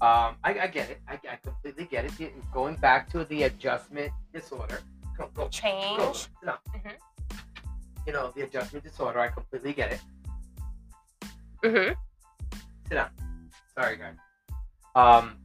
Um, 0.00 0.36
I, 0.44 0.60
I 0.62 0.66
get 0.68 0.88
it. 0.90 1.00
I, 1.08 1.14
I 1.30 1.36
completely 1.42 1.84
get 1.84 2.04
it. 2.06 2.12
Going 2.52 2.76
back 2.76 3.10
to 3.10 3.24
the 3.24 3.44
adjustment 3.44 4.12
disorder. 4.32 4.80
Go, 5.18 5.28
go, 5.34 5.44
go. 5.44 5.48
Change. 5.48 6.28
No. 6.42 6.54
Mhm. 6.74 6.92
You 8.06 8.12
know 8.12 8.32
the 8.36 8.42
adjustment 8.42 8.84
disorder. 8.84 9.18
I 9.20 9.28
completely 9.28 9.72
get 9.72 9.92
it. 9.92 10.00
Mm-hmm. 11.62 11.92
Sit 12.88 12.94
down. 12.94 13.10
Sorry, 13.74 13.96
guys. 13.96 14.14
Um, 14.94 15.36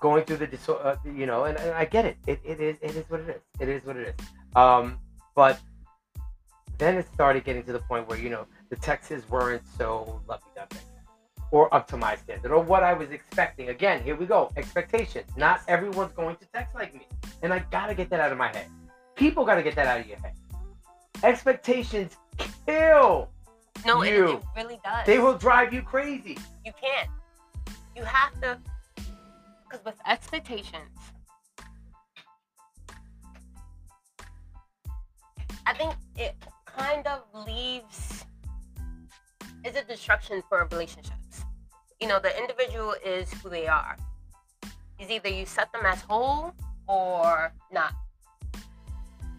going 0.00 0.24
through 0.24 0.38
the 0.38 0.46
disorder, 0.46 0.82
uh, 0.82 0.96
you 1.04 1.26
know, 1.26 1.44
and, 1.44 1.56
and 1.58 1.72
I 1.72 1.84
get 1.84 2.04
it. 2.06 2.16
It, 2.26 2.40
it 2.44 2.60
is 2.60 2.76
it 2.82 2.96
is 2.96 3.04
what 3.08 3.20
it 3.20 3.28
is. 3.28 3.42
It 3.60 3.68
is 3.68 3.84
what 3.84 3.96
it 3.96 4.08
is. 4.08 4.26
Um, 4.56 4.98
but 5.34 5.60
then 6.78 6.96
it 6.96 7.06
started 7.12 7.44
getting 7.44 7.62
to 7.64 7.72
the 7.72 7.80
point 7.80 8.08
where 8.08 8.18
you 8.18 8.30
know 8.30 8.46
the 8.70 8.76
texts 8.76 9.28
weren't 9.28 9.62
so 9.76 10.20
lovey-dovey 10.26 10.80
or 11.50 11.72
up 11.74 11.86
to 11.88 11.96
my 11.96 12.16
standard 12.16 12.52
or 12.52 12.62
what 12.62 12.82
I 12.82 12.92
was 12.94 13.10
expecting. 13.10 13.68
Again, 13.68 14.02
here 14.02 14.16
we 14.16 14.26
go. 14.26 14.50
Expectations. 14.56 15.30
Not 15.36 15.60
everyone's 15.68 16.12
going 16.12 16.36
to 16.36 16.46
text 16.54 16.74
like 16.74 16.94
me, 16.94 17.06
and 17.42 17.52
I 17.52 17.58
gotta 17.70 17.94
get 17.94 18.08
that 18.10 18.20
out 18.20 18.32
of 18.32 18.38
my 18.38 18.48
head. 18.48 18.66
People 19.16 19.44
gotta 19.44 19.62
get 19.62 19.74
that 19.76 19.86
out 19.86 20.00
of 20.00 20.06
your 20.06 20.18
head. 20.18 20.32
Expectations 21.22 22.16
kill. 22.66 23.28
No, 23.84 24.02
it, 24.02 24.14
You. 24.14 24.28
it 24.36 24.42
really 24.56 24.80
does. 24.82 25.06
They 25.06 25.18
will 25.18 25.36
drive 25.36 25.72
you 25.72 25.82
crazy. 25.82 26.38
You 26.64 26.72
can't. 26.80 27.08
You 27.96 28.04
have 28.04 28.40
to. 28.40 28.58
Because 29.70 29.84
with 29.84 29.94
expectations, 30.06 30.98
I 35.64 35.74
think 35.74 35.94
it 36.16 36.34
kind 36.66 37.06
of 37.06 37.22
leaves 37.46 38.24
is 39.64 39.76
a 39.76 39.84
destruction 39.84 40.42
for 40.48 40.66
relationships. 40.72 41.44
You 42.00 42.08
know, 42.08 42.18
the 42.18 42.36
individual 42.36 42.94
is 43.04 43.32
who 43.34 43.48
they 43.48 43.68
are. 43.68 43.96
Is 44.98 45.10
either 45.10 45.28
you 45.28 45.46
set 45.46 45.72
them 45.72 45.86
as 45.86 46.00
whole 46.00 46.52
or 46.88 47.52
not. 47.70 47.94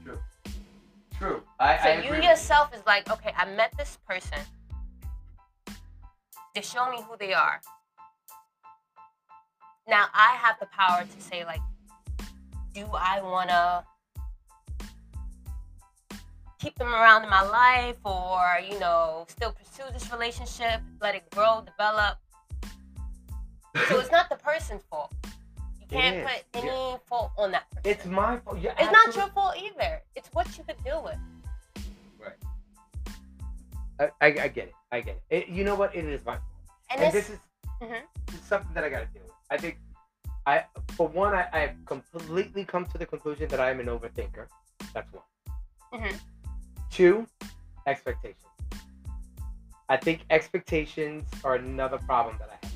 True. 0.04 0.20
True. 1.18 1.44
I, 1.60 1.78
So 1.78 1.90
I 1.90 2.02
you 2.02 2.14
agree 2.14 2.26
yourself 2.26 2.74
is 2.74 2.82
like, 2.86 3.10
okay, 3.12 3.34
I 3.36 3.46
met 3.54 3.74
this 3.78 3.98
person. 4.08 4.40
They 6.56 6.62
show 6.62 6.90
me 6.90 7.02
who 7.08 7.18
they 7.18 7.34
are. 7.34 7.62
Now 9.88 10.06
I 10.14 10.36
have 10.36 10.58
the 10.60 10.68
power 10.68 11.04
to 11.04 11.22
say 11.22 11.46
like, 11.46 11.62
do 12.74 12.86
I 12.94 13.22
wanna 13.22 13.84
keep 16.60 16.76
them 16.76 16.94
around 16.94 17.24
in 17.24 17.30
my 17.30 17.42
life 17.42 17.98
or, 18.06 18.60
you 18.68 18.80
know, 18.80 19.26
still 19.28 19.52
pursue 19.52 19.92
this 19.92 20.12
relationship, 20.12 20.80
let 21.02 21.16
it 21.16 21.30
grow, 21.32 21.64
develop. 21.66 22.18
So 23.90 24.00
it's 24.00 24.12
not 24.12 24.30
the 24.30 24.36
person's 24.36 24.84
fault. 24.90 25.12
You 25.80 25.88
can't 25.90 26.18
is, 26.18 26.24
put 26.24 26.64
yeah. 26.64 26.70
any 26.70 26.98
fault 27.08 27.32
on 27.38 27.52
that 27.52 27.70
person. 27.72 27.90
It's 27.92 28.06
my 28.06 28.38
fault. 28.38 28.60
Yeah, 28.62 28.74
It's 28.78 28.92
not 28.92 29.16
your 29.16 29.28
fault 29.30 29.56
either. 29.58 30.02
It's 30.16 30.30
what 30.34 30.56
you 30.58 30.64
could 30.64 30.82
deal 30.84 31.04
with. 31.04 31.18
I, 34.00 34.10
I, 34.20 34.28
I 34.28 34.48
get 34.48 34.68
it. 34.70 34.74
I 34.92 35.02
get 35.02 35.22
it. 35.30 35.36
it. 35.36 35.50
You 35.50 35.64
know 35.64 35.76
what? 35.76 35.96
It 35.96 36.06
is 36.06 36.26
my 36.26 36.34
fault. 36.34 36.44
And, 36.90 37.02
And, 37.02 37.16
it's, 37.16 37.28
this 37.28 37.36
is 37.38 37.40
Mhm. 37.82 38.02
something 38.44 38.74
that 38.74 38.84
I 38.84 38.90
got 38.90 39.00
to 39.00 39.06
deal 39.08 39.22
with. 39.24 39.31
I 39.52 39.58
think, 39.58 39.78
I 40.46 40.64
for 40.96 41.08
one, 41.08 41.36
I, 41.36 41.48
I've 41.54 41.76
completely 41.86 42.64
come 42.64 42.86
to 42.88 42.98
the 42.98 43.06
conclusion 43.06 43.48
that 43.50 43.60
I 43.60 43.70
am 43.70 43.80
an 43.82 43.88
overthinker. 43.88 44.48
That's 44.94 45.12
one. 45.14 45.24
Mhm. 45.94 46.20
Two, 46.90 47.28
expectations. 47.86 48.46
I 49.90 49.98
think 49.98 50.22
expectations 50.30 51.26
are 51.44 51.56
another 51.56 51.98
problem 51.98 52.38
that 52.40 52.50
I 52.50 52.58
have. 52.66 52.72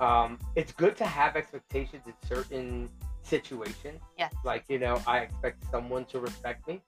Um, 0.00 0.38
it's 0.54 0.72
good 0.72 0.96
to 0.98 1.06
have 1.06 1.34
expectations 1.36 2.02
in 2.06 2.14
certain 2.28 2.90
situations. 3.22 4.00
Yes. 4.18 4.34
Like, 4.44 4.64
you 4.68 4.78
know, 4.78 5.00
I 5.06 5.20
expect 5.20 5.64
someone 5.70 6.04
to 6.06 6.20
respect 6.20 6.68
me, 6.68 6.82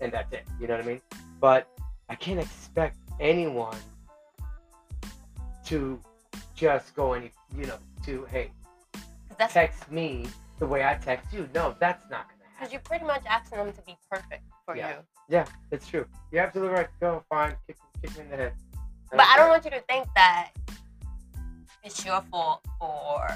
and 0.00 0.12
that's 0.12 0.32
it. 0.32 0.44
You 0.60 0.66
know 0.66 0.76
what 0.76 0.84
I 0.84 0.88
mean? 0.88 1.00
But 1.40 1.68
I 2.10 2.16
can't 2.16 2.40
expect 2.40 2.98
anyone 3.18 3.78
to 5.66 6.00
just 6.56 6.94
go 6.96 7.12
any, 7.12 7.30
you 7.56 7.66
know, 7.66 7.78
to, 8.06 8.24
hey, 8.30 8.50
that's 9.38 9.52
text 9.52 9.90
me 9.90 10.26
the 10.58 10.66
way 10.66 10.84
I 10.84 10.94
text 10.94 11.32
you. 11.32 11.48
No, 11.54 11.74
that's 11.78 12.02
not 12.10 12.26
going 12.28 12.38
to 12.40 12.44
happen. 12.46 12.54
because 12.58 12.72
you're 12.72 12.80
pretty 12.82 13.04
much 13.04 13.22
asking 13.28 13.58
them 13.58 13.72
to 13.72 13.82
be 13.82 13.96
perfect 14.10 14.42
for 14.64 14.74
Yeah. 14.76 14.88
you. 14.90 14.94
Yeah, 15.28 15.44
it's 15.70 15.86
true. 15.88 16.06
You're 16.32 16.42
absolutely 16.44 16.74
right. 16.74 16.88
Go, 17.00 17.22
fine. 17.28 17.54
Kick, 17.66 17.76
kick 18.02 18.16
me 18.16 18.24
in 18.24 18.30
the 18.30 18.36
head. 18.36 18.52
But 19.10 19.20
I 19.20 19.36
don't 19.36 19.44
care. 19.44 19.48
want 19.48 19.64
you 19.64 19.70
to 19.72 19.80
think 19.82 20.06
that 20.14 20.50
it's 21.84 22.04
your 22.04 22.22
fault 22.30 22.64
or 22.80 23.28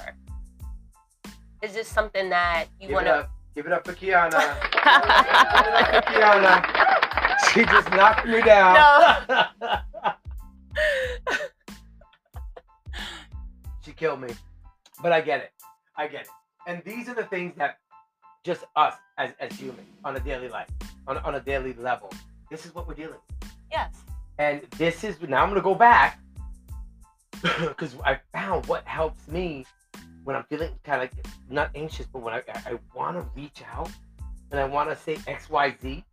it's 1.61 1.73
just 1.75 1.91
something 1.93 2.29
that 2.29 2.65
you 2.79 2.87
Give 2.87 2.95
want 2.95 3.05
to. 3.07 3.29
Give 3.53 3.65
it 3.67 3.73
up 3.73 3.85
for 3.85 3.93
Kiana. 3.93 4.31
Give 4.71 4.81
it 4.81 5.95
up 5.95 6.05
for 6.05 6.11
Kiana. 6.11 7.53
She 7.53 7.65
just 7.65 7.91
knocked 7.91 8.25
me 8.25 8.41
down. 8.41 8.77
she 11.29 11.37
killed 14.01 14.19
me. 14.19 14.29
But 15.01 15.11
I 15.11 15.21
get 15.21 15.41
it. 15.41 15.51
I 15.95 16.07
get 16.07 16.21
it. 16.21 16.27
And 16.65 16.81
these 16.83 17.07
are 17.07 17.13
the 17.13 17.25
things 17.25 17.53
that 17.57 17.77
just 18.43 18.63
us 18.75 18.95
as, 19.19 19.31
as 19.39 19.53
humans 19.53 19.87
on 20.03 20.15
a 20.15 20.19
daily 20.19 20.49
life, 20.49 20.69
on, 21.07 21.19
on 21.19 21.35
a 21.35 21.39
daily 21.39 21.73
level, 21.73 22.09
this 22.49 22.65
is 22.65 22.73
what 22.73 22.87
we're 22.87 22.95
dealing 22.95 23.19
with. 23.29 23.51
yes. 23.71 23.93
And 24.39 24.63
this 24.79 25.03
is 25.03 25.21
now 25.21 25.43
I'm 25.43 25.49
gonna 25.49 25.61
go 25.61 25.75
back 25.75 26.19
because 27.43 27.95
I 28.03 28.19
found 28.33 28.65
what 28.65 28.87
helps 28.87 29.27
me 29.27 29.65
when 30.23 30.35
I'm 30.35 30.45
feeling 30.45 30.71
kind 30.83 31.03
of 31.03 31.09
like 31.15 31.25
not 31.49 31.69
anxious, 31.75 32.07
but 32.11 32.23
when 32.23 32.33
I, 32.33 32.41
I, 32.55 32.71
I 32.71 32.79
want 32.95 33.17
to 33.17 33.25
reach 33.35 33.61
out 33.71 33.91
and 34.49 34.59
I 34.59 34.65
want 34.65 34.89
to 34.89 34.95
say 34.95 35.15
XYZ, 35.15 36.03